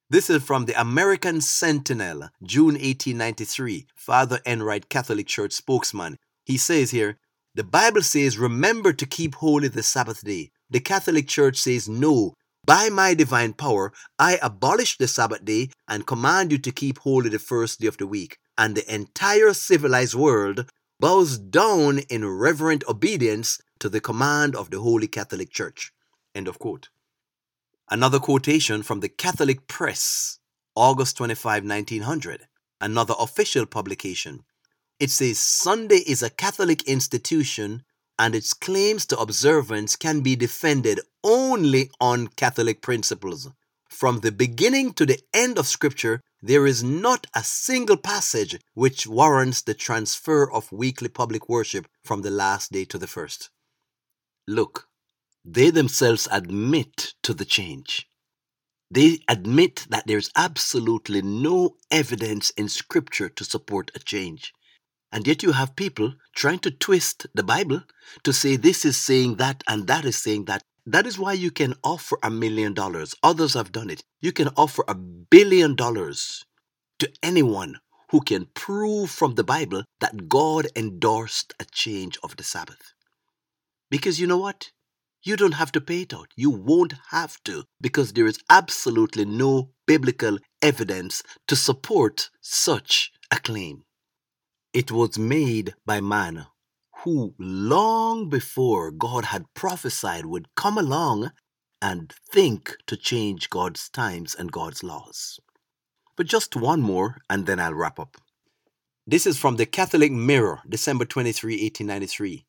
This 0.08 0.30
is 0.30 0.44
from 0.44 0.66
the 0.66 0.80
American 0.80 1.40
Sentinel, 1.40 2.28
June 2.40 2.74
1893, 2.74 3.88
Father 3.96 4.38
Enright 4.46 4.88
Catholic 4.88 5.26
Church 5.26 5.52
spokesman. 5.52 6.16
He 6.44 6.56
says 6.56 6.92
here, 6.92 7.18
the 7.56 7.64
Bible 7.64 8.02
says, 8.02 8.38
remember 8.38 8.92
to 8.92 9.04
keep 9.04 9.34
holy 9.34 9.66
the 9.66 9.82
Sabbath 9.82 10.22
day. 10.22 10.52
The 10.70 10.78
Catholic 10.78 11.26
Church 11.26 11.56
says, 11.56 11.88
no. 11.88 12.34
By 12.64 12.88
my 12.88 13.14
divine 13.14 13.54
power, 13.54 13.92
I 14.16 14.38
abolish 14.40 14.96
the 14.96 15.08
Sabbath 15.08 15.44
day 15.44 15.70
and 15.88 16.06
command 16.06 16.52
you 16.52 16.58
to 16.58 16.70
keep 16.70 16.98
holy 16.98 17.28
the 17.28 17.40
first 17.40 17.80
day 17.80 17.88
of 17.88 17.96
the 17.96 18.06
week. 18.06 18.38
And 18.56 18.76
the 18.76 18.94
entire 18.94 19.54
civilized 19.54 20.14
world 20.14 20.70
bows 21.00 21.36
down 21.36 21.98
in 22.08 22.24
reverent 22.24 22.84
obedience 22.88 23.58
to 23.80 23.88
the 23.88 24.00
command 24.00 24.54
of 24.54 24.70
the 24.70 24.78
Holy 24.78 25.08
Catholic 25.08 25.50
Church. 25.50 25.90
End 26.32 26.46
of 26.46 26.60
quote. 26.60 26.90
Another 27.88 28.18
quotation 28.18 28.82
from 28.82 28.98
the 28.98 29.08
Catholic 29.08 29.68
Press, 29.68 30.40
August 30.74 31.18
25, 31.18 31.64
1900, 31.64 32.48
another 32.80 33.14
official 33.16 33.64
publication. 33.64 34.42
It 34.98 35.12
says 35.12 35.38
Sunday 35.38 36.02
is 36.04 36.20
a 36.20 36.30
Catholic 36.30 36.82
institution 36.88 37.84
and 38.18 38.34
its 38.34 38.54
claims 38.54 39.06
to 39.06 39.18
observance 39.18 39.94
can 39.94 40.20
be 40.20 40.34
defended 40.34 40.98
only 41.22 41.90
on 42.00 42.26
Catholic 42.26 42.82
principles. 42.82 43.48
From 43.88 44.18
the 44.18 44.32
beginning 44.32 44.92
to 44.94 45.06
the 45.06 45.20
end 45.32 45.56
of 45.56 45.68
Scripture, 45.68 46.22
there 46.42 46.66
is 46.66 46.82
not 46.82 47.28
a 47.36 47.44
single 47.44 47.96
passage 47.96 48.58
which 48.74 49.06
warrants 49.06 49.62
the 49.62 49.74
transfer 49.74 50.50
of 50.50 50.72
weekly 50.72 51.08
public 51.08 51.48
worship 51.48 51.86
from 52.04 52.22
the 52.22 52.32
last 52.32 52.72
day 52.72 52.84
to 52.86 52.98
the 52.98 53.06
first. 53.06 53.50
Look, 54.48 54.88
they 55.46 55.70
themselves 55.70 56.28
admit 56.32 57.14
to 57.22 57.32
the 57.32 57.44
change. 57.44 58.08
They 58.90 59.20
admit 59.28 59.86
that 59.90 60.06
there's 60.06 60.30
absolutely 60.36 61.22
no 61.22 61.76
evidence 61.90 62.50
in 62.50 62.68
Scripture 62.68 63.28
to 63.30 63.44
support 63.44 63.90
a 63.94 64.00
change. 64.00 64.52
And 65.12 65.26
yet 65.26 65.42
you 65.42 65.52
have 65.52 65.76
people 65.76 66.14
trying 66.34 66.60
to 66.60 66.70
twist 66.70 67.26
the 67.34 67.44
Bible 67.44 67.82
to 68.24 68.32
say 68.32 68.56
this 68.56 68.84
is 68.84 68.96
saying 68.96 69.36
that 69.36 69.64
and 69.68 69.86
that 69.86 70.04
is 70.04 70.18
saying 70.18 70.46
that. 70.46 70.62
That 70.86 71.06
is 71.06 71.18
why 71.18 71.32
you 71.34 71.50
can 71.50 71.74
offer 71.84 72.18
a 72.22 72.30
million 72.30 72.74
dollars. 72.74 73.14
Others 73.22 73.54
have 73.54 73.72
done 73.72 73.90
it. 73.90 74.02
You 74.20 74.32
can 74.32 74.48
offer 74.56 74.84
a 74.88 74.94
billion 74.94 75.74
dollars 75.76 76.44
to 77.00 77.10
anyone 77.22 77.78
who 78.10 78.20
can 78.20 78.46
prove 78.54 79.10
from 79.10 79.34
the 79.34 79.44
Bible 79.44 79.84
that 80.00 80.28
God 80.28 80.68
endorsed 80.76 81.54
a 81.60 81.64
change 81.64 82.18
of 82.22 82.36
the 82.36 82.44
Sabbath. 82.44 82.94
Because 83.90 84.20
you 84.20 84.26
know 84.26 84.38
what? 84.38 84.70
You 85.26 85.36
don't 85.36 85.54
have 85.54 85.72
to 85.72 85.80
pay 85.80 86.02
it 86.02 86.14
out. 86.14 86.28
You 86.36 86.50
won't 86.50 86.94
have 87.10 87.42
to 87.46 87.64
because 87.80 88.12
there 88.12 88.28
is 88.28 88.38
absolutely 88.48 89.24
no 89.24 89.70
biblical 89.84 90.38
evidence 90.62 91.20
to 91.48 91.56
support 91.56 92.30
such 92.40 93.10
a 93.32 93.40
claim. 93.40 93.82
It 94.72 94.92
was 94.92 95.18
made 95.18 95.74
by 95.84 96.00
man 96.00 96.46
who, 97.02 97.34
long 97.40 98.28
before 98.28 98.92
God 98.92 99.24
had 99.24 99.52
prophesied, 99.52 100.26
would 100.26 100.54
come 100.54 100.78
along 100.78 101.32
and 101.82 102.14
think 102.32 102.76
to 102.86 102.96
change 102.96 103.50
God's 103.50 103.88
times 103.88 104.32
and 104.32 104.52
God's 104.52 104.84
laws. 104.84 105.40
But 106.16 106.28
just 106.28 106.54
one 106.54 106.82
more, 106.82 107.16
and 107.28 107.46
then 107.46 107.58
I'll 107.58 107.74
wrap 107.74 107.98
up. 107.98 108.16
This 109.04 109.26
is 109.26 109.36
from 109.36 109.56
the 109.56 109.66
Catholic 109.66 110.12
Mirror, 110.12 110.60
December 110.68 111.04
23, 111.04 111.54
1893. 111.54 112.45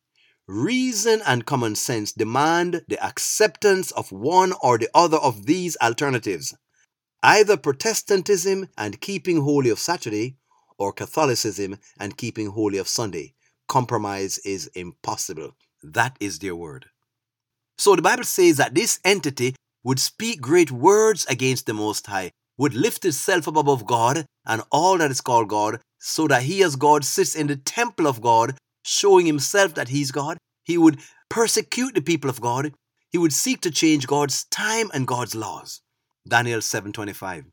Reason 0.48 1.20
and 1.26 1.44
common 1.44 1.74
sense 1.74 2.10
demand 2.10 2.82
the 2.88 2.98
acceptance 3.04 3.90
of 3.90 4.10
one 4.10 4.54
or 4.62 4.78
the 4.78 4.88
other 4.94 5.18
of 5.18 5.44
these 5.44 5.76
alternatives 5.82 6.54
either 7.22 7.56
Protestantism 7.56 8.68
and 8.78 9.00
keeping 9.00 9.42
holy 9.42 9.68
of 9.68 9.78
Saturday, 9.78 10.36
or 10.78 10.92
Catholicism 10.92 11.76
and 11.98 12.16
keeping 12.16 12.50
holy 12.50 12.78
of 12.78 12.88
Sunday. 12.88 13.34
Compromise 13.66 14.38
is 14.38 14.68
impossible. 14.68 15.56
That 15.82 16.16
is 16.20 16.38
their 16.38 16.56
word. 16.56 16.86
So 17.76 17.96
the 17.96 18.02
Bible 18.02 18.24
says 18.24 18.56
that 18.56 18.74
this 18.74 19.00
entity 19.04 19.54
would 19.84 19.98
speak 19.98 20.40
great 20.40 20.70
words 20.70 21.26
against 21.26 21.66
the 21.66 21.74
Most 21.74 22.06
High, 22.06 22.30
would 22.56 22.74
lift 22.74 23.04
itself 23.04 23.48
up 23.48 23.56
above 23.56 23.84
God 23.84 24.24
and 24.46 24.62
all 24.70 24.98
that 24.98 25.10
is 25.10 25.20
called 25.20 25.48
God, 25.48 25.80
so 25.98 26.26
that 26.28 26.44
he 26.44 26.62
as 26.62 26.76
God 26.76 27.04
sits 27.04 27.34
in 27.34 27.48
the 27.48 27.56
temple 27.56 28.06
of 28.06 28.20
God 28.20 28.56
showing 28.88 29.26
himself 29.26 29.74
that 29.74 29.88
he's 29.88 30.10
God. 30.10 30.38
He 30.64 30.78
would 30.78 31.00
persecute 31.28 31.94
the 31.94 32.02
people 32.02 32.30
of 32.30 32.40
God. 32.40 32.74
He 33.10 33.18
would 33.18 33.32
seek 33.32 33.60
to 33.62 33.70
change 33.70 34.06
God's 34.06 34.44
time 34.44 34.90
and 34.92 35.06
God's 35.06 35.34
laws. 35.34 35.80
Daniel 36.26 36.60
7:25. 36.60 37.44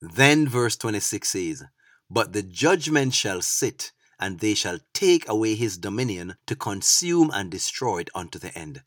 Then 0.00 0.48
verse 0.48 0.76
26 0.76 1.28
says, 1.28 1.62
"But 2.10 2.32
the 2.32 2.42
judgment 2.42 3.14
shall 3.14 3.42
sit, 3.42 3.92
and 4.18 4.40
they 4.40 4.54
shall 4.54 4.80
take 4.92 5.28
away 5.28 5.54
his 5.54 5.78
dominion 5.78 6.36
to 6.46 6.56
consume 6.56 7.30
and 7.32 7.50
destroy 7.50 7.98
it 8.00 8.10
unto 8.14 8.38
the 8.38 8.56
end." 8.56 8.82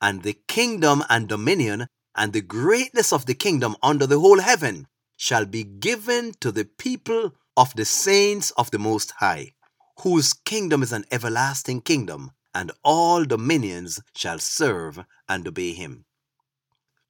and 0.00 0.22
the 0.22 0.38
kingdom 0.46 1.02
and 1.08 1.28
dominion 1.28 1.86
and 2.14 2.32
the 2.32 2.40
greatness 2.40 3.12
of 3.12 3.26
the 3.26 3.34
kingdom 3.34 3.76
under 3.82 4.06
the 4.06 4.20
whole 4.20 4.40
heaven 4.40 4.86
shall 5.16 5.46
be 5.46 5.64
given 5.64 6.32
to 6.40 6.52
the 6.52 6.64
people 6.64 7.32
of 7.56 7.74
the 7.74 7.84
saints 7.84 8.50
of 8.52 8.70
the 8.70 8.78
Most 8.78 9.12
High, 9.18 9.54
whose 10.00 10.32
kingdom 10.32 10.82
is 10.82 10.92
an 10.92 11.04
everlasting 11.10 11.80
kingdom, 11.80 12.32
and 12.54 12.72
all 12.82 13.24
dominions 13.24 14.00
shall 14.14 14.38
serve 14.38 15.04
and 15.28 15.46
obey 15.46 15.72
him. 15.72 16.04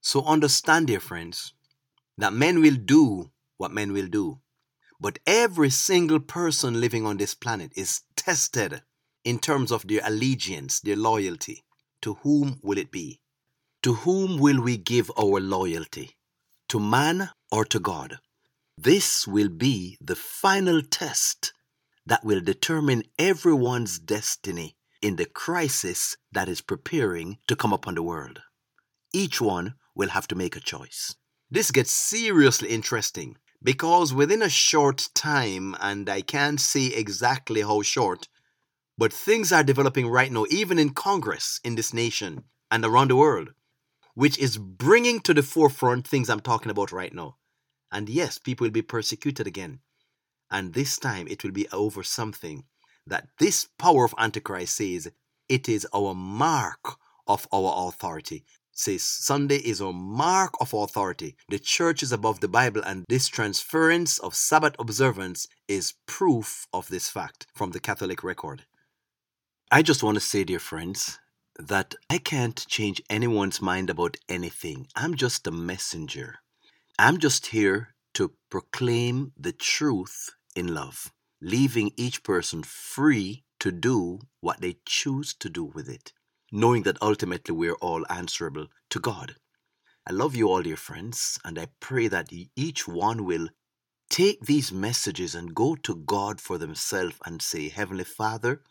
So 0.01 0.25
understand, 0.25 0.87
dear 0.87 1.01
friends, 1.01 1.53
that 2.18 2.33
men 2.33 2.61
will 2.61 2.77
do 2.77 3.31
what 3.57 3.72
men 3.72 3.92
will 3.92 4.07
do. 4.07 4.40
But 5.01 5.18
every 5.27 5.70
single 5.70 6.20
person 6.20 6.81
living 6.81 7.05
on 7.05 7.16
this 7.16 7.35
planet 7.35 7.72
is 7.77 8.03
tested 8.16 8.83
in 9.25 9.38
terms 9.38 9.70
of 9.70 9.87
their 9.87 10.01
allegiance, 10.05 10.81
their 10.81 10.96
loyalty. 10.96 11.64
To 12.03 12.14
whom 12.22 12.61
will 12.62 12.79
it 12.79 12.90
be? 12.90 13.20
To 13.83 13.94
whom 13.94 14.38
will 14.38 14.61
we 14.62 14.77
give 14.77 15.11
our 15.18 15.40
loyalty? 15.40 16.16
To 16.68 16.81
man 16.81 17.31
or 17.51 17.64
to 17.66 17.79
God? 17.79 18.18
This 18.79 19.27
will 19.27 19.49
be 19.49 19.99
the 20.01 20.16
final 20.16 20.83
test 20.83 21.53
that 22.07 22.25
will 22.25 22.40
determine 22.40 23.03
everyone's 23.19 23.99
destiny 23.99 24.77
in 25.03 25.16
the 25.16 25.27
crisis 25.27 26.16
that 26.33 26.49
is 26.49 26.61
preparing 26.61 27.38
to 27.49 27.57
come 27.57 27.73
upon 27.73 27.95
the 27.95 28.03
world. 28.03 28.40
Each 29.12 29.40
one 29.40 29.75
will 29.95 30.11
have 30.11 30.29
to 30.29 30.35
make 30.35 30.57
a 30.57 30.61
choice. 30.61 31.14
This 31.51 31.71
gets 31.71 31.90
seriously 31.90 32.69
interesting 32.69 33.37
because 33.62 34.14
within 34.14 34.42
a 34.42 34.49
short 34.49 35.09
time, 35.14 35.77
and 35.81 36.09
I 36.09 36.21
can't 36.23 36.61
say 36.61 36.87
exactly 36.87 37.62
how 37.62 37.83
short, 37.83 38.29
but 38.99 39.12
things 39.12 39.53
are 39.53 39.62
developing 39.64 40.09
right 40.09 40.33
now, 40.33 40.47
even 40.51 40.79
in 40.79 40.90
Congress 40.90 41.61
in 41.64 41.75
this 41.75 41.92
nation 41.92 42.45
and 42.71 42.85
around 42.85 43.09
the 43.11 43.16
world, 43.16 43.51
which 44.14 44.38
is 44.38 44.59
bringing 44.59 45.21
to 45.21 45.35
the 45.35 45.42
forefront 45.42 46.07
things 46.07 46.31
I'm 46.31 46.40
talking 46.40 46.71
about 46.71 46.92
right 46.92 47.12
now. 47.12 47.37
And 47.92 48.09
yes, 48.09 48.38
people 48.38 48.64
will 48.64 48.73
be 48.73 48.83
persecuted 48.83 49.47
again. 49.47 49.81
And 50.50 50.74
this 50.74 50.98
time 50.98 51.26
it 51.28 51.42
will 51.42 51.52
be 51.52 51.68
over 51.70 52.02
something 52.02 52.64
that 53.06 53.28
this 53.38 53.68
power 53.78 54.04
of 54.04 54.14
Antichrist 54.18 54.76
says 54.76 55.11
it 55.48 55.68
is 55.68 55.87
our 55.94 56.14
mark 56.14 56.98
of 57.26 57.46
our 57.52 57.88
authority 57.88 58.44
says 58.78 59.02
Sunday 59.02 59.56
is 59.56 59.80
a 59.80 59.92
mark 59.92 60.54
of 60.61 60.74
authority. 60.74 61.35
The 61.48 61.59
church 61.59 62.02
is 62.02 62.12
above 62.12 62.40
the 62.40 62.48
Bible, 62.48 62.82
and 62.85 63.04
this 63.09 63.26
transference 63.26 64.18
of 64.18 64.35
Sabbath 64.35 64.76
observance 64.78 65.48
is 65.66 65.94
proof 66.06 66.66
of 66.72 66.88
this 66.88 67.09
fact 67.09 67.46
from 67.54 67.70
the 67.70 67.80
Catholic 67.80 68.22
record. 68.22 68.64
I 69.70 69.82
just 69.82 70.02
want 70.02 70.16
to 70.16 70.20
say, 70.20 70.44
dear 70.44 70.59
friends, 70.59 71.18
that 71.59 71.94
I 72.11 72.18
can't 72.18 72.66
change 72.68 73.02
anyone's 73.09 73.62
mind 73.62 73.88
about 73.88 74.18
anything. 74.28 74.87
I'm 74.94 75.14
just 75.14 75.46
a 75.46 75.50
messenger. 75.50 76.37
I'm 76.98 77.18
just 77.18 77.46
here 77.46 77.94
to 78.16 78.33
proclaim 78.50 79.33
the 79.38 79.52
truth 79.52 80.31
in 80.55 80.74
love, 80.74 81.12
leaving 81.40 81.92
each 81.96 82.22
person 82.22 82.62
free 82.62 83.44
to 83.61 83.72
do 83.72 84.20
what 84.40 84.61
they 84.61 84.76
choose 84.85 85.35
to 85.35 85.48
do 85.48 85.64
with 85.64 85.88
it 85.88 86.12
knowing 86.52 86.83
that 86.85 87.02
ultimately 87.02 87.55
we're 87.55 87.74
all 87.74 88.05
answerable 88.09 88.66
to 88.90 89.00
God. 89.00 89.37
I 90.09 90.12
love 90.12 90.37
you 90.37 90.48
all, 90.48 90.62
dear 90.62 90.76
friends, 90.76 91.38
and 91.44 91.59
I 91.59 91.66
pray 91.81 92.09
that 92.09 92.33
each 92.55 92.87
one 92.87 93.24
will 93.24 93.48
take 94.09 94.40
these 94.46 94.72
messages 94.72 95.35
and 95.35 95.55
go 95.55 95.74
to 95.74 95.96
God 95.96 96.40
for 96.40 96.59
themselves 96.59 97.16
and 97.24 97.42
say, 97.42 97.68
Heavenly 97.68 98.05
Father, 98.05 98.62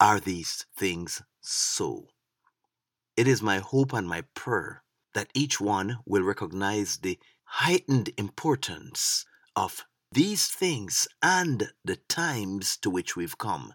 are 0.00 0.20
these 0.20 0.66
things 0.76 1.22
so? 1.40 2.08
It 3.16 3.26
is 3.26 3.42
my 3.42 3.58
hope 3.58 3.92
and 3.92 4.08
my 4.08 4.22
prayer 4.34 4.84
that 5.14 5.30
each 5.34 5.60
one 5.60 5.98
will 6.06 6.22
recognize 6.22 6.98
the 6.98 7.18
heightened 7.58 8.10
importance 8.18 9.24
of 9.54 9.84
these 10.10 10.48
things 10.48 11.06
and 11.22 11.70
the 11.84 11.94
times 12.08 12.76
to 12.76 12.90
which 12.90 13.14
we've 13.14 13.38
come. 13.38 13.72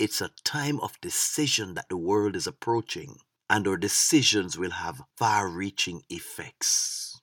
It's 0.00 0.20
a 0.20 0.32
time 0.42 0.80
of 0.80 1.00
decision 1.00 1.74
that 1.74 1.88
the 1.88 1.96
world 1.96 2.34
is 2.34 2.48
approaching, 2.48 3.18
and 3.48 3.68
our 3.68 3.76
decisions 3.76 4.58
will 4.58 4.72
have 4.72 5.02
far 5.16 5.48
reaching 5.48 6.02
effects. 6.10 7.20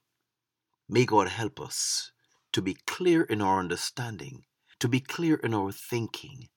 May 0.87 1.05
God 1.05 1.27
help 1.27 1.59
us 1.59 2.13
to 2.53 2.61
be 2.61 2.77
clear 2.87 3.23
in 3.23 3.41
our 3.41 3.59
understanding, 3.59 4.45
to 4.79 4.87
be 4.87 5.01
clear 5.01 5.35
in 5.35 5.53
our 5.53 5.73
thinking, 5.73 6.47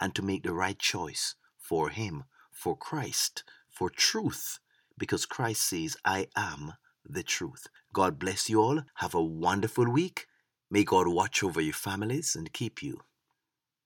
and 0.00 0.14
to 0.14 0.22
make 0.22 0.44
the 0.44 0.54
right 0.54 0.78
choice 0.78 1.34
for 1.58 1.88
Him, 1.88 2.24
for 2.52 2.76
Christ, 2.76 3.42
for 3.68 3.90
truth, 3.90 4.60
because 4.96 5.26
Christ 5.26 5.68
says, 5.68 5.96
I 6.04 6.28
am 6.36 6.74
the 7.04 7.24
truth. 7.24 7.66
God 7.98 8.16
bless 8.20 8.48
you 8.48 8.60
all. 8.60 8.82
Have 8.98 9.16
a 9.16 9.20
wonderful 9.20 9.90
week. 9.90 10.28
May 10.70 10.84
God 10.84 11.08
watch 11.08 11.42
over 11.42 11.60
your 11.60 11.74
families 11.74 12.36
and 12.36 12.52
keep 12.52 12.80
you 12.80 13.00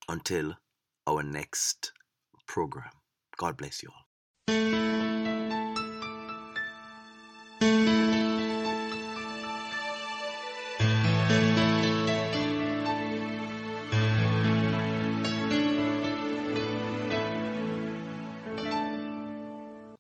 until 0.07 0.57
our 1.07 1.23
next 1.23 1.93
program. 2.47 2.91
God 3.39 3.57
bless 3.57 3.83
you 3.83 3.89
all. 3.89 4.92